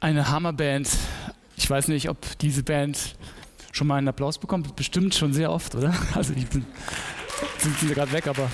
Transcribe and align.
eine 0.00 0.30
Hammerband. 0.30 0.88
Ich 1.56 1.68
weiß 1.68 1.88
nicht, 1.88 2.08
ob 2.08 2.38
diese 2.38 2.62
Band 2.62 3.14
schon 3.72 3.86
mal 3.86 3.96
einen 3.96 4.08
Applaus 4.08 4.38
bekommt. 4.38 4.74
Bestimmt 4.74 5.14
schon 5.14 5.32
sehr 5.32 5.52
oft, 5.52 5.74
oder? 5.74 5.94
Also 6.14 6.32
ich 6.34 6.46
bin, 6.46 6.64
sind 7.58 7.78
sie 7.78 7.88
gerade 7.88 8.10
weg, 8.12 8.26
aber. 8.26 8.50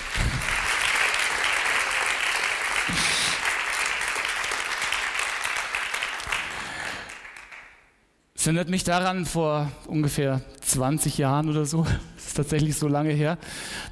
Es 8.35 8.45
erinnert 8.45 8.69
mich 8.69 8.83
daran, 8.83 9.25
vor 9.25 9.71
ungefähr 9.87 10.41
20 10.61 11.17
Jahren 11.17 11.49
oder 11.49 11.65
so, 11.65 11.83
das 12.15 12.27
ist 12.27 12.37
tatsächlich 12.37 12.77
so 12.77 12.87
lange 12.87 13.11
her, 13.11 13.37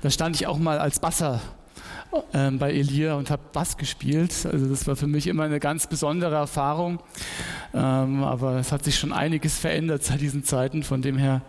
da 0.01 0.09
stand 0.09 0.35
ich 0.35 0.47
auch 0.47 0.57
mal 0.57 0.77
als 0.77 0.99
Basser 0.99 1.41
ähm, 2.33 2.59
bei 2.59 2.71
Elia 2.71 3.15
und 3.15 3.29
habe 3.29 3.41
Bass 3.51 3.77
gespielt. 3.77 4.45
Also 4.45 4.67
das 4.67 4.87
war 4.87 4.95
für 4.95 5.07
mich 5.07 5.27
immer 5.27 5.43
eine 5.43 5.59
ganz 5.59 5.87
besondere 5.87 6.35
Erfahrung. 6.35 6.99
Ähm, 7.73 8.23
aber 8.23 8.57
es 8.57 8.71
hat 8.71 8.83
sich 8.83 8.97
schon 8.97 9.11
einiges 9.11 9.57
verändert 9.57 10.03
seit 10.03 10.21
diesen 10.21 10.43
Zeiten. 10.43 10.83
Von 10.83 11.01
dem 11.01 11.17
her, 11.17 11.41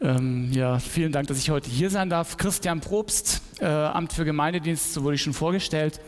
ähm, 0.00 0.52
ja, 0.52 0.78
vielen 0.78 1.12
Dank, 1.12 1.28
dass 1.28 1.38
ich 1.38 1.50
heute 1.50 1.70
hier 1.70 1.88
sein 1.88 2.10
darf. 2.10 2.36
Christian 2.36 2.80
Probst, 2.80 3.40
äh, 3.60 3.66
Amt 3.66 4.12
für 4.12 4.24
Gemeindedienst, 4.24 4.92
so 4.92 5.02
wurde 5.02 5.14
ich 5.14 5.22
schon 5.22 5.32
vorgestellt. 5.32 6.00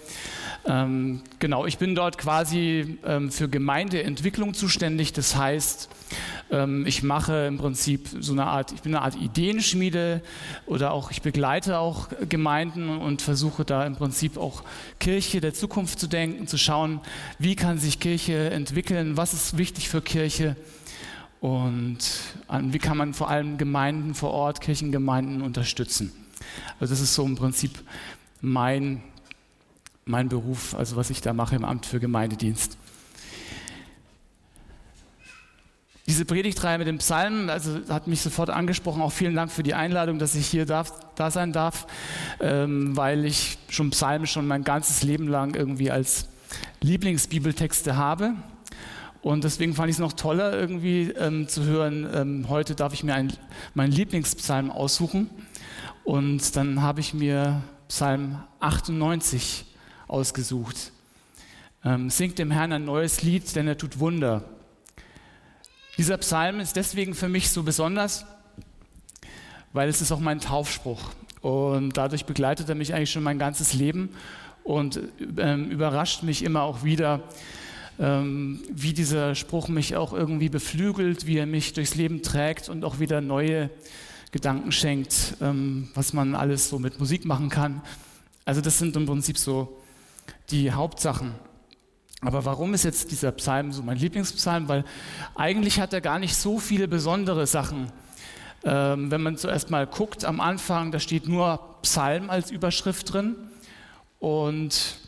Ähm, 0.67 1.23
genau, 1.39 1.65
ich 1.65 1.79
bin 1.79 1.95
dort 1.95 2.19
quasi 2.19 2.99
ähm, 3.07 3.31
für 3.31 3.49
Gemeindeentwicklung 3.49 4.53
zuständig. 4.53 5.15
Das 5.15 5.37
heißt, 5.37 5.89
ähm, 6.51 6.85
ich 6.87 7.03
mache 7.03 7.47
im 7.47 7.57
Prinzip 7.57 8.09
so 8.21 8.33
eine 8.33 8.45
Art, 8.45 8.73
ich 8.73 8.83
bin 8.83 8.95
eine 8.95 9.03
Art 9.03 9.17
Ideenschmiede 9.17 10.21
oder 10.67 10.93
auch 10.93 11.11
ich 11.11 11.23
begleite 11.23 11.79
auch 11.79 12.09
Gemeinden 12.29 12.91
und 12.91 13.23
versuche 13.23 13.65
da 13.65 13.87
im 13.87 13.97
Prinzip 13.97 14.37
auch 14.37 14.63
Kirche 15.01 15.41
der 15.41 15.55
Zukunft 15.55 15.99
zu 15.99 16.09
denken, 16.09 16.47
zu 16.47 16.59
schauen, 16.59 17.01
wie 17.39 17.57
kann 17.57 17.79
sich 17.79 18.01
Kirche 18.01 18.51
entwickeln, 18.51 19.17
was 19.17 19.33
ist 19.33 19.57
wichtig 19.57 19.89
für 19.89 20.03
Kirche 20.03 20.57
und 21.41 21.99
wie 22.51 22.79
kann 22.79 22.97
man 22.97 23.15
vor 23.15 23.31
allem 23.31 23.59
Gemeinden 23.59 24.15
vor 24.15 24.31
Ort, 24.31 24.61
Kirchengemeinden 24.61 25.43
unterstützen. 25.43 26.13
Also 26.81 26.93
das 26.93 27.01
ist 27.01 27.15
so 27.15 27.25
im 27.25 27.37
Prinzip 27.37 27.73
mein 28.41 29.03
mein 30.09 30.29
Beruf, 30.29 30.75
also 30.75 30.97
was 30.97 31.11
ich 31.11 31.21
da 31.21 31.33
mache 31.33 31.55
im 31.55 31.65
Amt 31.65 31.87
für 31.87 32.01
Gemeindedienst. 32.01 32.77
Diese 36.07 36.25
Predigtreihe 36.25 36.79
mit 36.79 36.87
dem 36.87 36.99
Psalm, 36.99 37.51
also 37.51 37.81
hat 37.91 38.07
mich 38.07 38.23
sofort 38.23 38.49
angesprochen. 38.49 39.03
Auch 39.03 39.13
vielen 39.13 39.35
Dank 39.35 39.53
für 39.53 39.63
die 39.63 39.75
Einladung, 39.75 40.19
dass 40.19 40.35
ich 40.35 40.47
hier 40.47 40.65
darf, 40.65 40.91
da 41.17 41.31
sein 41.31 41.53
darf, 41.53 41.87
ähm, 42.41 42.97
weil 42.97 43.27
ich 43.27 43.59
schon 43.69 43.91
Psalmen 43.91 44.27
schon 44.27 44.47
mein 44.47 44.65
ganzes 44.65 45.03
Leben 45.03 45.29
lang 45.29 45.55
irgendwie 45.55 45.91
als 45.91 46.29
Lieblingsbibeltexte 46.81 47.99
habe. 47.99 48.33
Und 49.21 49.45
deswegen 49.45 49.75
fand 49.75 49.91
ich 49.91 49.97
es 49.97 50.01
noch 50.01 50.13
toller, 50.13 50.53
irgendwie 50.53 51.11
ähm, 51.11 51.49
zu 51.49 51.65
hören, 51.65 52.09
ähm, 52.15 52.49
heute 52.49 52.75
darf 52.75 52.95
ich 52.95 53.03
mir 53.03 53.15
ein, 53.15 53.33
meinen 53.75 53.93
Lieblingspsalm 53.93 54.71
aussuchen. 54.71 55.29
Und 56.05 56.57
dann 56.57 56.83
habe 56.83 57.01
ich 57.01 57.15
mir 57.15 57.63
Psalm 57.89 58.43
98 58.61 59.67
ausgesucht. 60.07 60.93
Ähm, 61.85 62.11
singt 62.11 62.39
dem 62.39 62.51
Herrn 62.51 62.73
ein 62.73 62.85
neues 62.85 63.23
Lied, 63.23 63.55
denn 63.57 63.67
er 63.67 63.77
tut 63.77 63.99
Wunder. 63.99 64.45
Dieser 65.97 66.17
Psalm 66.19 66.61
ist 66.61 66.77
deswegen 66.77 67.15
für 67.15 67.29
mich 67.29 67.51
so 67.51 67.65
besonders, 67.65 68.25
weil 69.73 69.89
es 69.89 70.01
ist 70.01 70.13
auch 70.13 70.21
mein 70.21 70.41
Taufspruch. 70.41 71.11
Und 71.41 71.97
dadurch 71.97 72.25
begleitet 72.25 72.69
er 72.69 72.75
mich 72.75 72.95
eigentlich 72.95 73.11
schon 73.11 73.23
mein 73.23 73.39
ganzes 73.39 73.75
Leben 73.75 74.11
und 74.65 75.01
ähm, 75.39 75.71
überrascht 75.71 76.23
mich 76.23 76.45
immer 76.45 76.63
auch 76.63 76.85
wieder, 76.85 77.23
ähm, 77.99 78.61
wie 78.71 78.93
dieser 78.93 79.35
Spruch 79.35 79.69
mich 79.69 79.97
auch 79.97 80.13
irgendwie 80.13 80.49
beflügelt, 80.49 81.27
wie 81.27 81.39
er 81.39 81.47
mich 81.47 81.73
durchs 81.73 81.95
Leben 81.95 82.23
trägt 82.23 82.69
und 82.69 82.85
auch 82.85 83.01
wieder 83.01 83.21
neue 83.21 83.71
Gedanken 84.31 84.73
schenkt, 84.73 85.37
ähm, 85.41 85.89
was 85.95 86.13
man 86.13 86.35
alles 86.35 86.69
so 86.69 86.79
mit 86.79 86.99
Musik 86.99 87.25
machen 87.25 87.49
kann. 87.49 87.83
Also 88.45 88.61
das 88.61 88.79
sind 88.79 88.97
im 88.97 89.07
Prinzip 89.07 89.39
so 89.39 89.79
die 90.51 90.73
Hauptsachen. 90.73 91.35
Aber 92.21 92.45
warum 92.45 92.75
ist 92.75 92.85
jetzt 92.85 93.11
dieser 93.11 93.31
Psalm 93.33 93.73
so 93.73 93.83
mein 93.83 93.97
Lieblingspsalm? 93.97 94.69
Weil 94.69 94.85
eigentlich 95.35 95.81
hat 95.81 95.93
er 95.93 96.01
gar 96.01 96.19
nicht 96.19 96.35
so 96.35 96.59
viele 96.59 96.89
besondere 96.89 97.47
Sachen. 97.47 97.93
Ähm, 98.65 99.11
wenn 99.11 99.23
man 99.23 99.37
zuerst 99.37 99.71
mal 99.71 99.87
guckt, 99.87 100.25
am 100.25 100.41
Anfang, 100.41 100.91
da 100.91 100.99
steht 100.99 101.29
nur 101.29 101.77
Psalm 101.83 102.29
als 102.29 102.51
Überschrift 102.51 103.13
drin. 103.13 103.37
Und 104.19 104.99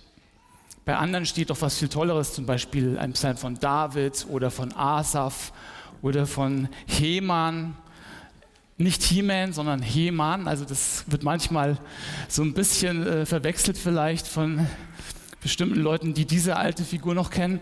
bei 0.84 0.96
anderen 0.96 1.26
steht 1.26 1.50
doch 1.50 1.60
was 1.60 1.78
viel 1.78 1.88
Tolleres, 1.88 2.32
zum 2.32 2.46
Beispiel 2.46 2.98
ein 2.98 3.12
Psalm 3.12 3.36
von 3.36 3.58
David 3.58 4.26
oder 4.28 4.50
von 4.50 4.72
Asaf 4.74 5.52
oder 6.02 6.26
von 6.26 6.68
Heman. 6.86 7.76
Nicht 8.78 9.02
He-Man, 9.02 9.52
sondern 9.52 9.82
Heman. 9.82 10.48
Also 10.48 10.64
das 10.64 11.04
wird 11.08 11.22
manchmal 11.22 11.78
so 12.28 12.42
ein 12.42 12.54
bisschen 12.54 13.06
äh, 13.06 13.26
verwechselt 13.26 13.76
vielleicht 13.76 14.26
von 14.26 14.66
bestimmten 15.42 15.80
Leuten, 15.80 16.14
die 16.14 16.24
diese 16.24 16.56
alte 16.56 16.84
Figur 16.84 17.14
noch 17.14 17.30
kennen. 17.30 17.60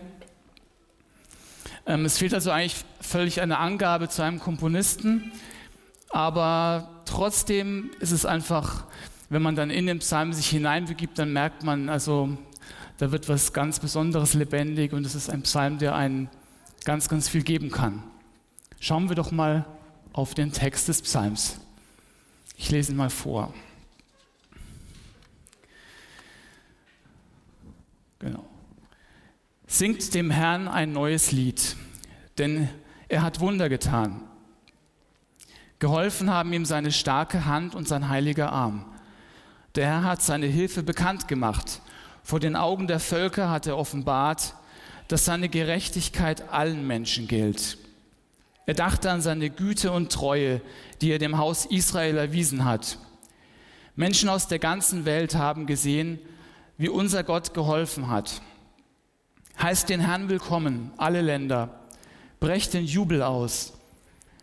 Ähm, 1.85 2.05
es 2.05 2.17
fehlt 2.17 2.33
also 2.33 2.51
eigentlich 2.51 2.85
völlig 3.01 3.41
eine 3.41 3.57
Angabe 3.57 4.07
zu 4.09 4.21
einem 4.21 4.39
Komponisten, 4.39 5.31
aber 6.09 7.01
trotzdem 7.05 7.91
ist 7.99 8.11
es 8.11 8.25
einfach, 8.25 8.85
wenn 9.29 9.41
man 9.41 9.55
dann 9.55 9.69
in 9.69 9.87
den 9.87 9.99
Psalm 9.99 10.31
sich 10.33 10.49
hineinbegibt, 10.49 11.19
dann 11.19 11.33
merkt 11.33 11.63
man, 11.63 11.89
also 11.89 12.37
da 12.99 13.13
wird 13.13 13.29
was 13.29 13.53
ganz 13.53 13.79
Besonderes 13.79 14.33
lebendig 14.33 14.91
und 14.91 15.05
es 15.05 15.15
ist 15.15 15.29
ein 15.29 15.41
Psalm, 15.43 15.77
der 15.79 15.95
einen 15.95 16.29
ganz, 16.83 17.07
ganz 17.07 17.29
viel 17.29 17.43
geben 17.43 17.71
kann. 17.71 18.03
Schauen 18.81 19.07
wir 19.07 19.15
doch 19.15 19.31
mal 19.31 19.65
auf 20.11 20.33
den 20.33 20.51
Text 20.51 20.89
des 20.89 21.01
Psalms. 21.01 21.61
Ich 22.57 22.69
lese 22.71 22.91
ihn 22.91 22.97
mal 22.97 23.09
vor. 23.09 23.53
Genau. 28.19 28.45
Singt 29.65 30.13
dem 30.13 30.29
Herrn 30.29 30.67
ein 30.67 30.91
neues 30.91 31.31
Lied, 31.31 31.77
denn 32.37 32.67
er 33.07 33.21
hat 33.21 33.39
Wunder 33.39 33.69
getan. 33.69 34.23
Geholfen 35.79 36.29
haben 36.29 36.51
ihm 36.51 36.65
seine 36.65 36.91
starke 36.91 37.45
Hand 37.45 37.75
und 37.75 37.87
sein 37.87 38.09
heiliger 38.09 38.51
Arm. 38.51 38.83
Der 39.75 39.87
Herr 39.87 40.03
hat 40.03 40.21
seine 40.21 40.47
Hilfe 40.47 40.83
bekannt 40.83 41.29
gemacht. 41.29 41.81
Vor 42.29 42.39
den 42.39 42.55
Augen 42.55 42.85
der 42.85 42.99
Völker 42.99 43.49
hat 43.49 43.65
er 43.65 43.75
offenbart, 43.75 44.53
dass 45.07 45.25
seine 45.25 45.49
Gerechtigkeit 45.49 46.47
allen 46.51 46.85
Menschen 46.85 47.27
gilt. 47.27 47.79
Er 48.67 48.75
dachte 48.75 49.09
an 49.09 49.23
seine 49.23 49.49
Güte 49.49 49.91
und 49.91 50.11
Treue, 50.11 50.61
die 51.01 51.09
er 51.09 51.17
dem 51.17 51.39
Haus 51.39 51.65
Israel 51.65 52.17
erwiesen 52.17 52.65
hat. 52.65 52.99
Menschen 53.95 54.29
aus 54.29 54.47
der 54.47 54.59
ganzen 54.59 55.05
Welt 55.05 55.33
haben 55.33 55.65
gesehen, 55.65 56.19
wie 56.77 56.89
unser 56.89 57.23
Gott 57.23 57.55
geholfen 57.55 58.09
hat. 58.09 58.43
Heißt 59.59 59.89
den 59.89 59.99
Herrn 59.99 60.29
willkommen, 60.29 60.91
alle 60.97 61.21
Länder. 61.21 61.79
Brecht 62.39 62.75
den 62.75 62.85
Jubel 62.85 63.23
aus. 63.23 63.73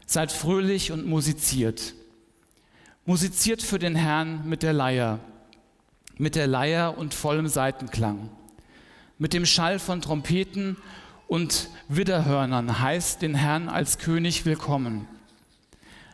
Seid 0.06 0.32
fröhlich 0.32 0.90
und 0.90 1.06
musiziert. 1.06 1.94
Musiziert 3.04 3.62
für 3.62 3.78
den 3.78 3.94
Herrn 3.94 4.42
mit 4.48 4.64
der 4.64 4.72
Leier, 4.72 5.20
mit 6.18 6.34
der 6.34 6.46
Leier 6.46 6.96
und 6.96 7.14
vollem 7.14 7.48
Seitenklang. 7.48 8.30
Mit 9.18 9.32
dem 9.32 9.46
Schall 9.46 9.78
von 9.78 10.00
Trompeten 10.00 10.76
und 11.26 11.68
Widderhörnern 11.88 12.80
heißt 12.80 13.22
den 13.22 13.34
Herrn 13.34 13.68
als 13.68 13.98
König 13.98 14.44
willkommen. 14.44 15.06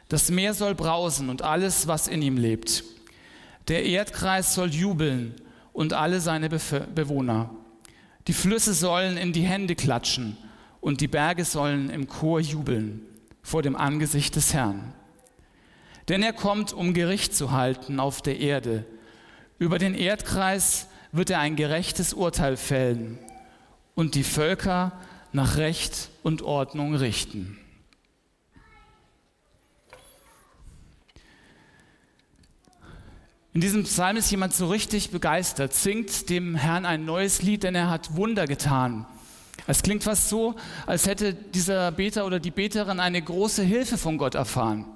Das 0.08 0.30
Meer 0.30 0.54
soll 0.54 0.74
brausen 0.74 1.30
und 1.30 1.42
alles, 1.42 1.86
was 1.86 2.08
in 2.08 2.22
ihm 2.22 2.36
lebt. 2.36 2.84
Der 3.68 3.84
Erdkreis 3.84 4.54
soll 4.54 4.70
jubeln 4.70 5.34
und 5.72 5.92
alle 5.94 6.20
seine 6.20 6.48
Bewohner. 6.48 7.50
Die 8.26 8.32
Flüsse 8.32 8.74
sollen 8.74 9.16
in 9.16 9.32
die 9.32 9.42
Hände 9.42 9.74
klatschen 9.74 10.36
und 10.80 11.00
die 11.00 11.08
Berge 11.08 11.44
sollen 11.44 11.90
im 11.90 12.08
Chor 12.08 12.40
jubeln 12.40 13.00
vor 13.42 13.62
dem 13.62 13.76
Angesicht 13.76 14.36
des 14.36 14.52
Herrn. 14.54 14.92
Denn 16.08 16.22
er 16.22 16.32
kommt, 16.32 16.72
um 16.72 16.94
Gericht 16.94 17.34
zu 17.34 17.52
halten 17.52 18.00
auf 18.00 18.22
der 18.22 18.38
Erde. 18.38 18.84
Über 19.62 19.78
den 19.78 19.94
Erdkreis 19.94 20.88
wird 21.12 21.30
er 21.30 21.38
ein 21.38 21.54
gerechtes 21.54 22.14
Urteil 22.14 22.56
fällen 22.56 23.16
und 23.94 24.16
die 24.16 24.24
Völker 24.24 24.90
nach 25.30 25.56
Recht 25.56 26.08
und 26.24 26.42
Ordnung 26.42 26.96
richten. 26.96 27.56
In 33.52 33.60
diesem 33.60 33.84
Psalm 33.84 34.16
ist 34.16 34.32
jemand 34.32 34.52
so 34.52 34.66
richtig 34.68 35.10
begeistert, 35.10 35.72
singt 35.74 36.28
dem 36.28 36.56
Herrn 36.56 36.84
ein 36.84 37.04
neues 37.04 37.42
Lied, 37.42 37.62
denn 37.62 37.76
er 37.76 37.88
hat 37.88 38.16
Wunder 38.16 38.48
getan. 38.48 39.06
Es 39.68 39.84
klingt 39.84 40.02
fast 40.02 40.28
so, 40.28 40.56
als 40.86 41.06
hätte 41.06 41.34
dieser 41.34 41.92
Beter 41.92 42.26
oder 42.26 42.40
die 42.40 42.50
Beterin 42.50 42.98
eine 42.98 43.22
große 43.22 43.62
Hilfe 43.62 43.96
von 43.96 44.18
Gott 44.18 44.34
erfahren. 44.34 44.86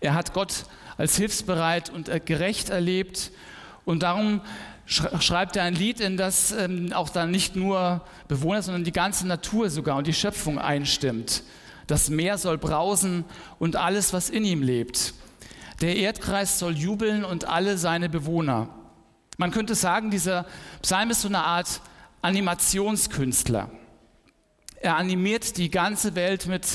Er 0.00 0.14
hat 0.14 0.32
Gott 0.32 0.64
als 0.96 1.16
hilfsbereit 1.16 1.90
und 1.90 2.10
gerecht 2.26 2.70
erlebt 2.70 3.30
und 3.84 4.02
darum 4.02 4.40
schreibt 4.86 5.56
er 5.56 5.64
ein 5.64 5.74
Lied, 5.74 6.00
in 6.00 6.16
das 6.16 6.52
ähm, 6.52 6.92
auch 6.92 7.08
dann 7.08 7.30
nicht 7.30 7.56
nur 7.56 8.02
Bewohner, 8.28 8.62
sondern 8.62 8.84
die 8.84 8.92
ganze 8.92 9.26
Natur 9.26 9.70
sogar 9.70 9.96
und 9.96 10.06
die 10.06 10.12
Schöpfung 10.12 10.58
einstimmt. 10.58 11.42
Das 11.86 12.10
Meer 12.10 12.38
soll 12.38 12.58
brausen 12.58 13.24
und 13.58 13.76
alles, 13.76 14.12
was 14.12 14.30
in 14.30 14.44
ihm 14.44 14.62
lebt. 14.62 15.14
Der 15.80 15.96
Erdkreis 15.96 16.58
soll 16.58 16.76
jubeln 16.76 17.24
und 17.24 17.46
alle 17.46 17.78
seine 17.78 18.08
Bewohner. 18.08 18.68
Man 19.36 19.50
könnte 19.50 19.74
sagen, 19.74 20.10
dieser 20.10 20.46
Psalm 20.82 21.10
ist 21.10 21.22
so 21.22 21.28
eine 21.28 21.44
Art 21.44 21.80
Animationskünstler. 22.22 23.70
Er 24.80 24.96
animiert 24.96 25.56
die 25.56 25.70
ganze 25.70 26.14
Welt 26.14 26.46
mit 26.46 26.66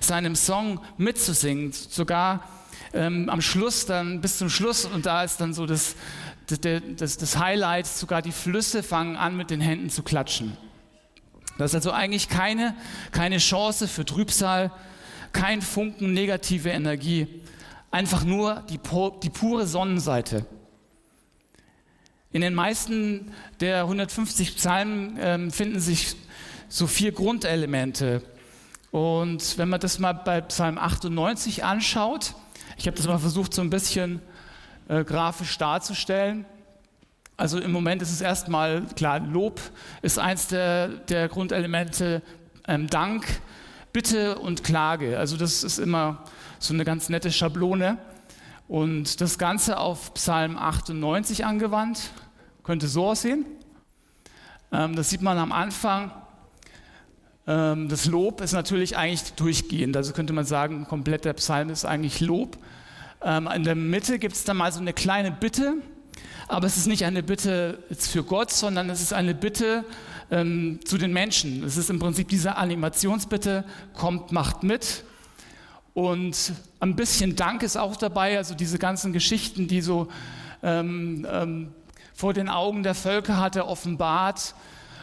seinem 0.00 0.36
Song 0.36 0.80
mitzusingen, 0.96 1.72
sogar 1.72 2.46
ähm, 2.94 3.28
am 3.28 3.40
Schluss, 3.40 3.86
dann 3.86 4.20
bis 4.20 4.38
zum 4.38 4.48
Schluss, 4.50 4.84
und 4.84 5.06
da 5.06 5.24
ist 5.24 5.40
dann 5.40 5.54
so 5.54 5.66
das, 5.66 5.96
das, 6.46 7.16
das 7.16 7.38
Highlight, 7.38 7.86
sogar 7.86 8.22
die 8.22 8.32
Flüsse 8.32 8.82
fangen 8.82 9.16
an, 9.16 9.36
mit 9.36 9.50
den 9.50 9.60
Händen 9.60 9.90
zu 9.90 10.02
klatschen. 10.02 10.56
Das 11.58 11.72
ist 11.72 11.74
also 11.74 11.92
eigentlich 11.92 12.28
keine, 12.28 12.74
keine 13.12 13.38
Chance 13.38 13.88
für 13.88 14.04
Trübsal, 14.04 14.70
kein 15.32 15.62
Funken 15.62 16.12
negative 16.12 16.70
Energie, 16.70 17.26
einfach 17.90 18.24
nur 18.24 18.64
die, 18.68 18.80
die 19.22 19.30
pure 19.30 19.66
Sonnenseite. 19.66 20.46
In 22.32 22.40
den 22.40 22.54
meisten 22.54 23.32
der 23.60 23.82
150 23.82 24.56
Psalmen 24.56 25.18
ähm, 25.20 25.50
finden 25.50 25.80
sich 25.80 26.16
so 26.68 26.86
vier 26.86 27.12
Grundelemente. 27.12 28.22
Und 28.90 29.58
wenn 29.58 29.68
man 29.68 29.80
das 29.80 29.98
mal 29.98 30.12
bei 30.14 30.40
Psalm 30.40 30.78
98 30.78 31.64
anschaut, 31.64 32.34
ich 32.76 32.86
habe 32.86 32.96
das 32.96 33.06
mal 33.06 33.18
versucht, 33.18 33.54
so 33.54 33.62
ein 33.62 33.70
bisschen 33.70 34.20
äh, 34.88 35.04
grafisch 35.04 35.56
darzustellen. 35.58 36.44
Also 37.36 37.58
im 37.58 37.72
Moment 37.72 38.02
ist 38.02 38.12
es 38.12 38.20
erstmal 38.20 38.82
klar, 38.94 39.20
Lob 39.20 39.60
ist 40.02 40.18
eins 40.18 40.48
der, 40.48 40.88
der 40.88 41.28
Grundelemente, 41.28 42.22
ähm, 42.68 42.88
Dank, 42.88 43.26
Bitte 43.92 44.38
und 44.38 44.64
Klage. 44.64 45.18
Also 45.18 45.36
das 45.36 45.64
ist 45.64 45.78
immer 45.78 46.24
so 46.58 46.72
eine 46.72 46.84
ganz 46.84 47.08
nette 47.08 47.32
Schablone. 47.32 47.98
Und 48.68 49.20
das 49.20 49.38
Ganze 49.38 49.78
auf 49.78 50.14
Psalm 50.14 50.56
98 50.56 51.44
angewandt, 51.44 52.10
könnte 52.62 52.88
so 52.88 53.06
aussehen. 53.06 53.44
Ähm, 54.70 54.96
das 54.96 55.10
sieht 55.10 55.20
man 55.20 55.36
am 55.38 55.52
Anfang. 55.52 56.10
Ähm, 57.46 57.88
das 57.88 58.06
Lob 58.06 58.40
ist 58.40 58.52
natürlich 58.52 58.96
eigentlich 58.96 59.32
durchgehend. 59.34 59.96
Also 59.96 60.12
könnte 60.12 60.32
man 60.32 60.44
sagen, 60.44 60.86
komplett 60.86 61.24
der 61.24 61.32
Psalm 61.34 61.70
ist 61.70 61.84
eigentlich 61.84 62.20
Lob. 62.20 62.56
Ähm, 63.22 63.48
in 63.54 63.64
der 63.64 63.74
Mitte 63.74 64.18
gibt 64.18 64.34
es 64.34 64.44
dann 64.44 64.56
mal 64.56 64.72
so 64.72 64.80
eine 64.80 64.92
kleine 64.92 65.30
Bitte, 65.30 65.74
aber 66.48 66.66
es 66.66 66.76
ist 66.76 66.86
nicht 66.86 67.04
eine 67.04 67.22
Bitte 67.22 67.78
für 67.96 68.24
Gott, 68.24 68.50
sondern 68.50 68.90
es 68.90 69.00
ist 69.00 69.12
eine 69.12 69.34
Bitte 69.34 69.84
ähm, 70.30 70.80
zu 70.84 70.98
den 70.98 71.12
Menschen. 71.12 71.64
Es 71.64 71.76
ist 71.76 71.90
im 71.90 71.98
Prinzip 71.98 72.28
diese 72.28 72.56
Animationsbitte, 72.56 73.64
kommt, 73.94 74.32
macht 74.32 74.62
mit. 74.62 75.04
Und 75.94 76.52
ein 76.80 76.96
bisschen 76.96 77.36
Dank 77.36 77.62
ist 77.62 77.76
auch 77.76 77.96
dabei, 77.96 78.38
also 78.38 78.54
diese 78.54 78.78
ganzen 78.78 79.12
Geschichten, 79.12 79.68
die 79.68 79.82
so 79.82 80.08
ähm, 80.62 81.26
ähm, 81.30 81.72
vor 82.14 82.32
den 82.32 82.48
Augen 82.48 82.82
der 82.82 82.94
Völker 82.94 83.38
hat 83.38 83.56
er 83.56 83.68
offenbart. 83.68 84.54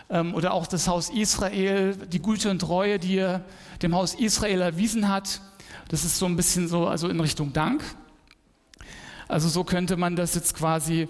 Ähm, 0.09 0.33
oder 0.33 0.53
auch 0.53 0.67
das 0.67 0.87
Haus 0.87 1.09
Israel, 1.09 1.95
die 1.95 2.21
Güte 2.21 2.49
und 2.49 2.59
Treue, 2.59 2.99
die 2.99 3.17
er 3.17 3.43
dem 3.81 3.95
Haus 3.95 4.15
Israel 4.15 4.61
erwiesen 4.61 5.07
hat. 5.07 5.41
Das 5.89 6.03
ist 6.03 6.17
so 6.17 6.25
ein 6.25 6.35
bisschen 6.35 6.67
so, 6.67 6.87
also 6.87 7.09
in 7.09 7.19
Richtung 7.19 7.53
Dank. 7.53 7.83
Also 9.27 9.47
so 9.47 9.63
könnte 9.63 9.97
man 9.97 10.15
das 10.15 10.33
jetzt 10.33 10.55
quasi 10.55 11.07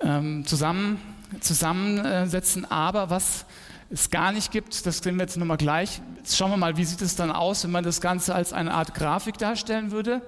ähm, 0.00 0.44
zusammen, 0.46 1.00
zusammensetzen. 1.40 2.70
Aber 2.70 3.08
was 3.08 3.46
es 3.88 4.10
gar 4.10 4.30
nicht 4.32 4.52
gibt, 4.52 4.86
das 4.86 4.98
sehen 4.98 5.16
wir 5.16 5.22
jetzt 5.22 5.36
nochmal 5.36 5.56
gleich. 5.56 6.00
Jetzt 6.18 6.36
schauen 6.36 6.50
wir 6.50 6.56
mal, 6.56 6.76
wie 6.76 6.84
sieht 6.84 7.02
es 7.02 7.16
dann 7.16 7.32
aus, 7.32 7.64
wenn 7.64 7.70
man 7.70 7.84
das 7.84 8.00
Ganze 8.00 8.34
als 8.34 8.52
eine 8.52 8.72
Art 8.72 8.94
Grafik 8.94 9.38
darstellen 9.38 9.90
würde. 9.90 10.22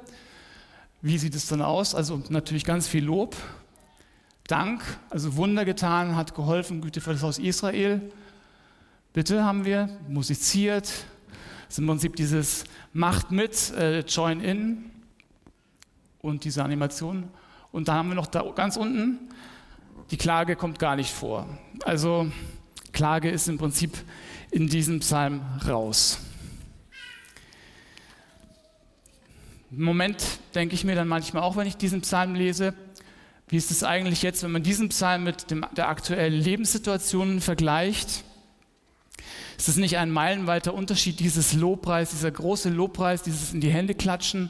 Wie 1.00 1.18
sieht 1.18 1.34
es 1.34 1.46
dann 1.46 1.62
aus? 1.62 1.94
Also 1.94 2.22
natürlich 2.28 2.64
ganz 2.64 2.88
viel 2.88 3.04
Lob, 3.04 3.36
Dank, 4.52 4.82
also 5.08 5.36
Wunder 5.36 5.64
getan, 5.64 6.14
hat 6.14 6.34
geholfen, 6.34 6.82
Güte 6.82 7.00
für 7.00 7.14
das 7.14 7.22
Haus 7.22 7.38
Israel. 7.38 8.02
Bitte 9.14 9.42
haben 9.42 9.64
wir 9.64 9.88
musiziert. 10.08 10.84
Das 10.84 11.70
ist 11.70 11.78
im 11.78 11.86
Prinzip 11.86 12.16
dieses 12.16 12.64
Macht 12.92 13.30
mit, 13.30 13.70
äh, 13.70 14.00
Join 14.00 14.40
in 14.42 14.90
und 16.20 16.44
diese 16.44 16.62
Animation. 16.62 17.30
Und 17.70 17.88
dann 17.88 17.96
haben 17.96 18.08
wir 18.10 18.14
noch 18.14 18.26
da 18.26 18.42
ganz 18.54 18.76
unten, 18.76 19.20
die 20.10 20.18
Klage 20.18 20.54
kommt 20.54 20.78
gar 20.78 20.96
nicht 20.96 21.12
vor. 21.12 21.48
Also 21.86 22.30
Klage 22.92 23.30
ist 23.30 23.48
im 23.48 23.56
Prinzip 23.56 23.96
in 24.50 24.68
diesem 24.68 25.00
Psalm 25.00 25.40
raus. 25.66 26.18
Im 29.70 29.84
Moment 29.84 30.22
denke 30.54 30.74
ich 30.74 30.84
mir 30.84 30.94
dann 30.94 31.08
manchmal 31.08 31.42
auch, 31.42 31.56
wenn 31.56 31.66
ich 31.66 31.78
diesen 31.78 32.02
Psalm 32.02 32.34
lese, 32.34 32.74
wie 33.52 33.58
ist 33.58 33.70
es 33.70 33.84
eigentlich 33.84 34.22
jetzt, 34.22 34.42
wenn 34.42 34.50
man 34.50 34.62
diesen 34.62 34.88
Psalm 34.88 35.24
mit 35.24 35.50
dem, 35.50 35.66
der 35.76 35.90
aktuellen 35.90 36.32
Lebenssituation 36.32 37.42
vergleicht? 37.42 38.24
Ist 39.58 39.68
es 39.68 39.76
nicht 39.76 39.98
ein 39.98 40.10
meilenweiter 40.10 40.72
Unterschied, 40.72 41.20
dieses 41.20 41.52
Lobpreis, 41.52 42.12
dieser 42.12 42.30
große 42.30 42.70
Lobpreis, 42.70 43.20
dieses 43.20 43.52
in 43.52 43.60
die 43.60 43.68
Hände 43.68 43.94
klatschen 43.94 44.48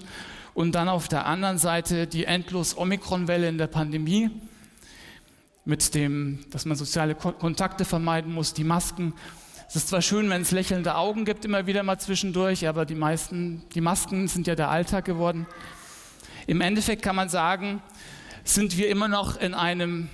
und 0.55 0.77
dann 0.77 0.89
auf 0.89 1.09
der 1.09 1.27
anderen 1.27 1.59
Seite 1.59 2.07
die 2.07 2.27
endlos 2.27 2.79
Omikron-Welle 2.79 3.49
in 3.49 3.59
der 3.59 3.67
Pandemie 3.67 4.31
mit 5.65 5.97
dem, 5.97 6.39
dass 6.51 6.65
man 6.65 6.77
soziale 6.77 7.17
Kontakte 7.17 7.85
vermeiden 7.85 8.33
muss, 8.33 8.55
die 8.55 8.63
Masken. 8.63 9.15
Es 9.69 9.75
ist 9.75 9.89
zwar 9.89 10.03
schön, 10.03 10.31
wenn 10.31 10.43
es 10.43 10.53
lächelnde 10.53 10.95
Augen 10.95 11.25
gibt, 11.25 11.45
immer 11.45 11.67
wieder 11.67 11.83
mal 11.83 11.99
zwischendurch, 11.99 12.69
aber 12.69 12.87
die 12.87 12.95
meisten, 12.95 13.65
die 13.75 13.81
Masken 13.81 14.29
sind 14.29 14.47
ja 14.47 14.55
der 14.55 14.71
Alltag 14.71 15.07
geworden. 15.07 15.49
Im 16.47 16.61
Endeffekt 16.61 17.03
kann 17.03 17.17
man 17.17 17.29
sagen, 17.29 17.83
sind 18.45 18.77
wir 18.77 18.89
immer 18.89 19.09
noch 19.09 19.41
in 19.41 19.55
einem 19.55 20.09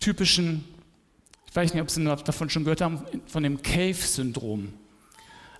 typischen, 0.00 0.64
ich 1.48 1.56
weiß 1.56 1.72
nicht, 1.74 1.82
ob 1.82 1.90
Sie 1.90 2.04
davon 2.04 2.50
schon 2.50 2.64
gehört 2.64 2.80
haben, 2.80 3.02
von 3.26 3.42
dem 3.42 3.62
Cave-Syndrom. 3.62 4.72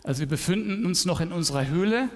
Also 0.03 0.21
wir 0.21 0.29
befinden 0.29 0.85
uns 0.87 1.05
noch 1.05 1.21
in 1.21 1.33
unserer 1.33 1.67
Höhle, 1.69 2.11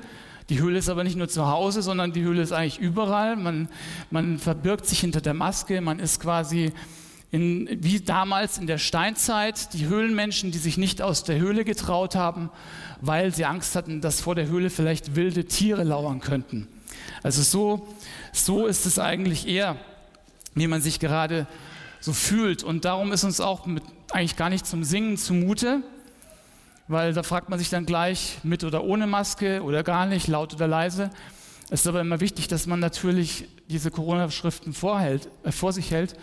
die 0.49 0.61
Höhle 0.61 0.79
ist 0.79 0.89
aber 0.89 1.05
nicht 1.05 1.17
nur 1.17 1.29
zu 1.29 1.47
Hause, 1.47 1.83
sondern 1.83 2.12
die 2.12 2.23
Höhle 2.23 2.41
ist 2.41 2.53
eigentlich 2.53 2.79
überall. 2.79 3.37
Man, 3.37 3.69
man 4.11 4.39
verbirgt 4.39 4.87
sich 4.87 5.00
hinter 5.00 5.21
der 5.21 5.35
Maske, 5.35 5.83
man 5.83 5.99
ist 5.99 6.21
quasi 6.21 6.73
in, 7.31 7.69
wie 7.83 8.00
damals 8.00 8.56
in 8.56 8.67
der 8.67 8.79
Steinzeit, 8.79 9.75
die 9.75 9.87
Höhlenmenschen, 9.87 10.50
die 10.50 10.59
sich 10.59 10.79
nicht 10.79 11.03
aus 11.03 11.25
der 11.25 11.39
Höhle 11.39 11.65
getraut 11.65 12.15
haben, 12.15 12.49
weil 13.03 13.35
sie 13.35 13.45
Angst 13.45 13.75
hatten, 13.76 14.00
dass 14.00 14.23
vor 14.23 14.35
der 14.35 14.49
Höhle 14.49 14.71
vielleicht 14.71 15.14
wilde 15.17 15.45
Tiere 15.45 15.85
lauern 15.85 16.21
könnten. 16.21 16.67
Also 17.23 17.43
so, 17.43 17.88
so 18.33 18.67
ist 18.67 18.87
es 18.87 18.99
eigentlich 18.99 19.47
eher, 19.47 19.77
wie 20.55 20.67
man 20.67 20.81
sich 20.81 21.00
gerade 21.00 21.47
so 22.00 22.12
fühlt. 22.12 22.62
Und 22.62 22.85
darum 22.85 23.12
ist 23.12 23.25
uns 23.25 23.41
auch 23.41 23.67
mit, 23.67 23.83
eigentlich 24.12 24.37
gar 24.37 24.50
nicht 24.50 24.67
zum 24.67 24.85
Singen 24.85 25.17
zumute, 25.17 25.83
weil 26.87 27.12
da 27.12 27.23
fragt 27.23 27.49
man 27.49 27.59
sich 27.59 27.71
dann 27.71 27.87
gleich 27.87 28.38
mit 28.43 28.65
oder 28.65 28.85
ohne 28.85 29.07
Maske 29.07 29.62
oder 29.62 29.83
gar 29.83 30.07
nicht, 30.07 30.27
laut 30.27 30.55
oder 30.55 30.67
leise. 30.67 31.11
Es 31.71 31.81
ist 31.81 31.87
aber 31.87 32.00
immer 32.00 32.21
wichtig, 32.21 32.49
dass 32.49 32.67
man 32.67 32.81
natürlich 32.81 33.47
diese 33.69 33.91
Corona-Schriften 33.91 34.73
äh, 34.73 35.53
vor 35.53 35.73
sich 35.73 35.91
hält 35.91 36.17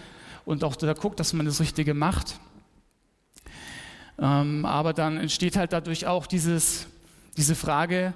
und 0.46 0.64
auch 0.64 0.76
da 0.76 0.94
guckt, 0.94 1.20
dass 1.20 1.34
man 1.34 1.46
das 1.46 1.60
Richtige 1.60 1.94
macht. 1.94 2.40
Ähm, 4.18 4.66
aber 4.66 4.94
dann 4.94 5.18
entsteht 5.18 5.56
halt 5.56 5.74
dadurch 5.74 6.08
auch 6.08 6.26
dieses, 6.26 6.88
diese 7.38 7.54
Frage 7.54 8.14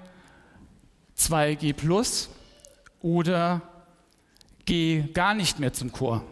2G 1.18 1.74
plus 1.74 2.30
oder 3.01 3.62
geh 4.65 5.03
gar 5.13 5.34
nicht 5.34 5.60
mehr 5.60 5.74
zum 5.74 5.91
Chor 5.91 6.24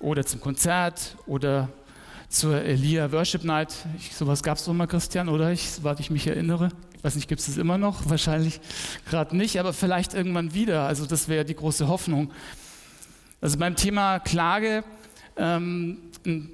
oder 0.00 0.24
zum 0.24 0.40
Konzert 0.40 1.16
oder 1.26 1.68
zur 2.28 2.60
Elia 2.62 3.10
Worship 3.12 3.44
Night. 3.44 3.74
Ich, 3.96 4.14
sowas 4.14 4.42
gab 4.42 4.58
es 4.58 4.64
doch 4.64 4.72
mal, 4.74 4.86
Christian, 4.86 5.28
oder? 5.28 5.50
Ich, 5.50 5.70
soweit 5.70 5.98
ich 6.00 6.10
mich 6.10 6.26
erinnere. 6.26 6.70
Ich 6.96 7.02
weiß 7.02 7.14
nicht, 7.14 7.28
gibt 7.28 7.40
es 7.40 7.46
das 7.46 7.56
immer 7.56 7.78
noch? 7.78 8.04
Wahrscheinlich 8.08 8.60
gerade 9.08 9.36
nicht, 9.36 9.58
aber 9.58 9.72
vielleicht 9.72 10.14
irgendwann 10.14 10.52
wieder. 10.54 10.86
Also 10.86 11.06
das 11.06 11.28
wäre 11.28 11.44
die 11.44 11.54
große 11.54 11.88
Hoffnung. 11.88 12.30
Also 13.40 13.58
beim 13.58 13.76
Thema 13.76 14.18
Klage, 14.18 14.84
ähm, 15.36 15.98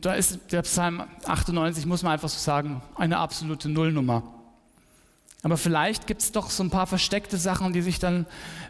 da 0.00 0.14
ist 0.14 0.52
der 0.52 0.62
Psalm 0.62 1.02
98, 1.24 1.86
muss 1.86 2.02
man 2.02 2.12
einfach 2.12 2.28
so 2.28 2.38
sagen, 2.38 2.82
eine 2.94 3.18
absolute 3.18 3.68
Nullnummer. 3.68 4.22
Aber 5.44 5.58
vielleicht 5.58 6.06
gibt 6.06 6.22
es 6.22 6.32
doch 6.32 6.48
so 6.48 6.62
ein 6.62 6.70
paar 6.70 6.86
versteckte 6.86 7.36
Sachen, 7.36 7.74
die 7.74 7.82
sich 7.82 7.98
dann 7.98 8.24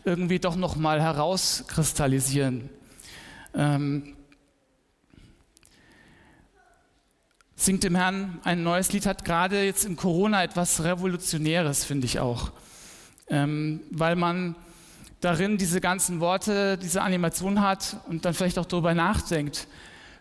irgendwie 0.05 0.41
doch 0.41 0.57
nochmal 0.57 1.01
herauskristallisieren. 1.01 2.69
Ähm, 3.55 4.17
singt 7.55 7.85
dem 7.85 7.95
Herrn 7.95 8.41
ein 8.43 8.65
neues 8.65 8.93
Lied, 8.93 9.07
hat 9.07 9.25
gerade 9.25 9.63
jetzt 9.63 9.85
in 9.85 9.95
Corona 9.95 10.43
etwas 10.43 10.83
Revolutionäres, 10.83 11.85
finde 11.85 12.07
ich 12.07 12.19
auch. 12.19 12.51
Ähm, 13.29 13.81
weil 13.93 14.17
man 14.17 14.57
darin 15.21 15.57
diese 15.59 15.81
ganzen 15.81 16.19
Worte, 16.19 16.77
diese 16.77 17.03
Animation 17.03 17.61
hat 17.61 17.99
und 18.09 18.25
dann 18.25 18.35
vielleicht 18.35 18.59
auch 18.59 18.67
darüber 18.67 18.95
nachdenkt, 18.95 19.69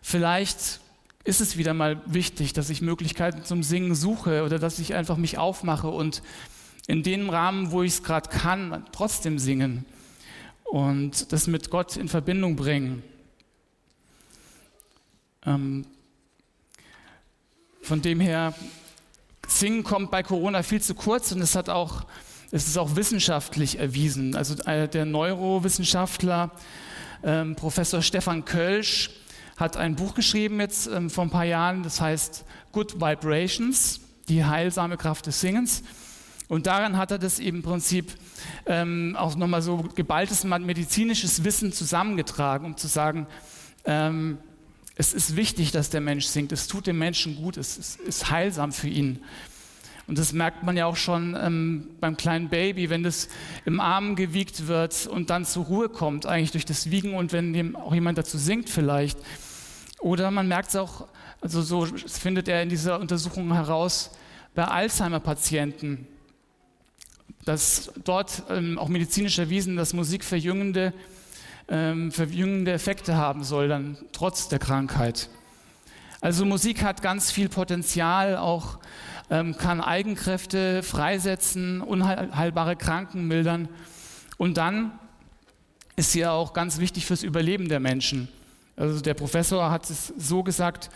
vielleicht 0.04 0.82
ist 1.24 1.42
es 1.42 1.58
wieder 1.58 1.74
mal 1.74 2.02
wichtig, 2.06 2.54
dass 2.54 2.70
ich 2.70 2.82
Möglichkeiten 2.82 3.44
zum 3.44 3.64
Singen 3.64 3.96
suche 3.96 4.44
oder 4.44 4.60
dass 4.60 4.80
ich 4.80 4.94
einfach 4.94 5.18
mich 5.18 5.38
aufmache 5.38 5.88
und 5.88 6.22
in 6.88 7.02
dem 7.02 7.30
Rahmen, 7.30 7.72
wo 7.72 7.82
ich 7.82 7.94
es 7.94 8.04
gerade 8.04 8.30
kann, 8.30 8.86
trotzdem 8.92 9.40
singen 9.40 9.86
und 10.66 11.32
das 11.32 11.48
mit 11.48 11.70
Gott 11.70 11.96
in 11.96 12.10
Verbindung 12.10 12.56
bringen. 12.56 13.04
Ähm, 15.46 15.86
von 17.82 18.02
dem 18.02 18.20
her, 18.20 18.54
Singen 19.48 19.84
kommt 19.84 20.12
bei 20.12 20.24
Corona 20.24 20.64
viel 20.64 20.82
zu 20.82 20.96
kurz 20.96 21.32
und 21.32 21.42
es 21.42 21.56
hat 21.56 21.70
auch, 21.70 22.06
es 22.52 22.68
ist 22.68 22.78
auch 22.78 22.96
wissenschaftlich 22.96 23.80
erwiesen. 23.80 24.36
Also 24.36 24.56
äh, 24.64 24.88
der 24.88 25.06
Neurowissenschaftler 25.06 26.52
ähm, 27.24 27.56
Professor 27.56 28.02
Stefan 28.02 28.44
Kölsch 28.46 29.10
hat 29.58 29.78
ein 29.78 29.96
Buch 29.96 30.16
geschrieben 30.16 30.60
jetzt 30.60 30.88
ähm, 30.88 31.10
vor 31.10 31.26
ein 31.26 31.30
paar 31.30 31.46
Jahren, 31.46 31.84
das 31.84 32.02
heißt 32.02 32.46
Good 32.72 32.96
Vibrations, 32.96 34.00
die 34.30 34.44
heilsame 34.44 34.98
Kraft 34.98 35.28
des 35.28 35.42
Singens. 35.42 35.84
Und 36.48 36.68
daran 36.68 36.98
hat 36.98 37.12
er 37.12 37.20
das 37.20 37.40
eben 37.40 37.58
im 37.58 37.64
Prinzip 37.64 38.14
ähm, 38.66 39.16
auch 39.18 39.36
nochmal 39.36 39.62
so 39.62 39.78
geballtes 39.96 40.44
medizinisches 40.44 41.44
Wissen 41.44 41.72
zusammengetragen, 41.72 42.66
um 42.66 42.78
zu 42.78 42.88
sagen, 42.88 43.28
ähm, 43.86 44.38
es 44.96 45.14
ist 45.14 45.36
wichtig, 45.36 45.72
dass 45.72 45.90
der 45.90 46.02
Mensch 46.02 46.26
singt. 46.26 46.52
Es 46.52 46.68
tut 46.68 46.86
dem 46.86 47.00
Menschen 47.00 47.36
gut. 47.36 47.58
Es 47.58 47.78
ist, 47.78 48.00
ist 48.02 48.30
heilsam 48.30 48.72
für 48.72 48.88
ihn. 48.88 49.24
Und 50.08 50.18
das 50.18 50.34
merkt 50.34 50.64
man 50.64 50.76
ja 50.76 50.86
auch 50.86 50.98
schon 50.98 51.38
ähm, 51.40 51.88
beim 52.02 52.18
kleinen 52.18 52.50
Baby, 52.50 52.90
wenn 52.90 53.04
das 53.04 53.30
im 53.66 53.80
Arm 53.80 54.16
gewiegt 54.16 54.68
wird 54.68 55.08
und 55.08 55.30
dann 55.30 55.46
zur 55.46 55.66
Ruhe 55.66 55.90
kommt, 55.90 56.26
eigentlich 56.26 56.52
durch 56.52 56.66
das 56.66 56.92
Wiegen 56.92 57.16
und 57.16 57.32
wenn 57.32 57.54
dem 57.54 57.76
auch 57.76 57.94
jemand 57.94 58.18
dazu 58.18 58.38
singt 58.38 58.70
vielleicht. 58.70 59.18
Oder 60.00 60.30
man 60.32 60.48
merkt 60.48 60.70
es 60.70 60.76
auch, 60.76 61.08
also 61.40 61.62
so 61.62 61.86
findet 61.86 62.48
er 62.48 62.62
in 62.62 62.70
dieser 62.70 63.00
Untersuchung 63.00 63.54
heraus, 63.54 64.12
bei 64.56 64.66
Alzheimer-Patienten, 64.66 66.08
dass 67.46 67.92
dort 68.04 68.44
ähm, 68.50 68.78
auch 68.78 68.90
medizinisch 68.90 69.40
erwiesen, 69.40 69.76
dass 69.76 69.94
Musik 69.94 70.24
verjüngende 70.24 70.94
ähm, 71.70 72.12
verjüngende 72.12 72.72
Effekte 72.72 73.16
haben 73.16 73.44
soll, 73.44 73.68
dann 73.68 73.98
trotz 74.12 74.48
der 74.50 74.60
Krankheit. 74.60 75.30
Also 76.22 76.46
Musik 76.46 76.84
hat 76.84 77.02
ganz 77.02 77.32
viel 77.32 77.50
Potenzial, 77.50 78.38
auch 78.38 78.80
ähm, 79.30 79.58
kann 79.58 79.82
Eigenkräfte 79.82 80.84
freisetzen, 80.84 81.82
unheilbare 81.82 82.76
Kranken 82.76 83.28
mildern. 83.28 83.70
Und 84.38 84.58
dann 84.58 84.92
ist 85.96 86.12
sie 86.12 86.26
auch 86.26 86.54
ganz 86.54 86.80
wichtig 86.80 87.06
fürs 87.06 87.24
Überleben 87.24 87.70
der 87.70 87.80
Menschen. 87.80 88.28
Also 88.76 89.02
der 89.02 89.14
Professor 89.14 89.70
hat 89.70 89.90
es 89.90 90.14
so 90.18 90.44
gesagt, 90.44 90.90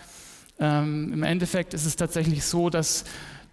ähm, 0.59 1.13
im 1.13 1.23
Endeffekt 1.23 1.73
ist 1.73 1.85
es 1.85 1.95
tatsächlich 1.95 2.43
so, 2.43 2.69
dass 2.69 3.05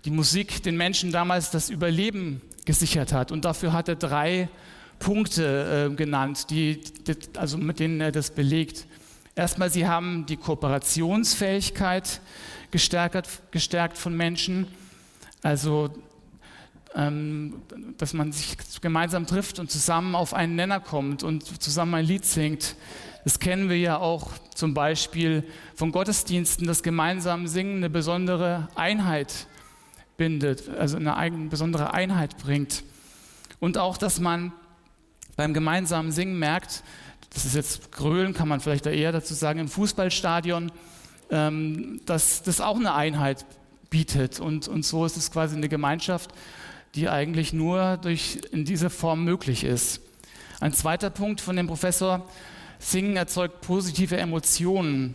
die 0.05 0.11
Musik 0.11 0.63
den 0.63 0.77
Menschen 0.77 1.13
damals 1.13 1.51
das 1.51 1.71
Überleben 1.71 2.41
gesichert 2.65 3.13
hat. 3.13 3.31
Und 3.33 3.45
dafür 3.45 3.73
hat 3.73 3.89
er 3.89 3.97
drei 3.97 4.49
Punkte 4.99 5.91
äh, 5.91 5.95
genannt, 5.95 6.51
die, 6.51 6.81
die, 6.81 7.17
also 7.37 7.59
mit 7.59 7.79
denen 7.79 8.01
er 8.01 8.13
das 8.13 8.31
belegt. 8.31 8.87
Erstmal, 9.35 9.71
sie 9.71 9.87
haben 9.87 10.27
die 10.27 10.37
Kooperationsfähigkeit 10.37 12.21
gestärkt, 12.75 13.29
gestärkt 13.53 13.97
von 13.97 14.17
Menschen, 14.17 14.67
also 15.45 15.91
ähm, 16.97 17.63
dass 17.99 18.15
man 18.15 18.33
sich 18.33 18.57
gemeinsam 18.81 19.29
trifft 19.29 19.61
und 19.61 19.71
zusammen 19.71 20.17
auf 20.17 20.35
einen 20.35 20.57
Nenner 20.57 20.81
kommt 20.81 21.23
und 21.23 21.63
zusammen 21.63 21.95
ein 21.95 22.05
Lied 22.05 22.25
singt. 22.25 22.75
Das 23.23 23.39
kennen 23.39 23.69
wir 23.69 23.79
ja 23.79 23.99
auch 23.99 24.33
zum 24.57 24.75
Beispiel 24.75 25.45
von 25.77 25.93
Gottesdiensten, 25.93 26.67
dass 26.67 26.83
gemeinsam 26.83 27.47
Singen 27.47 27.77
eine 27.77 27.91
besondere 27.91 28.67
Einheit 28.75 29.47
bindet, 30.17 30.69
also 30.69 30.97
eine, 30.97 31.17
eine 31.17 31.47
besondere 31.47 31.95
Einheit 31.95 32.39
bringt. 32.39 32.83
Und 33.61 33.79
auch, 33.79 33.99
dass 33.99 34.19
man 34.19 34.53
beim 35.37 35.55
gemeinsamen 35.55 36.11
Singen 36.11 36.41
merkt, 36.41 36.83
das 37.33 37.45
ist 37.45 37.55
jetzt 37.55 37.93
Grölen, 37.93 38.35
kann 38.35 38.49
man 38.49 38.59
vielleicht 38.59 38.87
eher 38.87 39.13
dazu 39.13 39.33
sagen, 39.33 39.61
im 39.61 39.69
Fußballstadion, 39.69 40.73
ähm, 41.31 42.01
dass 42.07 42.43
das 42.43 42.61
auch 42.61 42.77
eine 42.77 42.95
Einheit 42.95 43.45
bietet. 43.91 44.41
Und, 44.41 44.69
und 44.69 44.85
so 44.85 45.05
ist 45.05 45.17
es 45.17 45.31
quasi 45.31 45.57
eine 45.57 45.69
Gemeinschaft, 45.69 46.31
die 46.95 47.09
eigentlich 47.09 47.53
nur 47.53 47.97
durch, 47.97 48.41
in 48.53 48.65
dieser 48.65 48.91
Form 48.91 49.25
möglich 49.25 49.65
ist. 49.65 50.01
Ein 50.61 50.73
zweiter 50.73 51.11
Punkt 51.11 51.41
von 51.41 51.57
dem 51.57 51.67
Professor, 51.67 52.29
Singen 52.79 53.17
erzeugt 53.17 53.61
positive 53.61 54.17
Emotionen. 54.17 55.15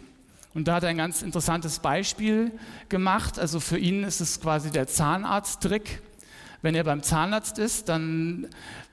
Und 0.53 0.67
da 0.67 0.75
hat 0.75 0.83
er 0.83 0.89
ein 0.89 0.97
ganz 0.97 1.21
interessantes 1.21 1.79
Beispiel 1.79 2.51
gemacht. 2.89 3.39
Also 3.39 3.59
für 3.59 3.77
ihn 3.77 4.03
ist 4.03 4.19
es 4.19 4.41
quasi 4.41 4.71
der 4.71 4.87
Zahnarzttrick. 4.87 6.01
Wenn 6.61 6.75
er 6.75 6.83
beim 6.83 7.03
Zahnarzt 7.03 7.57
ist, 7.59 7.87
dann 7.87 8.47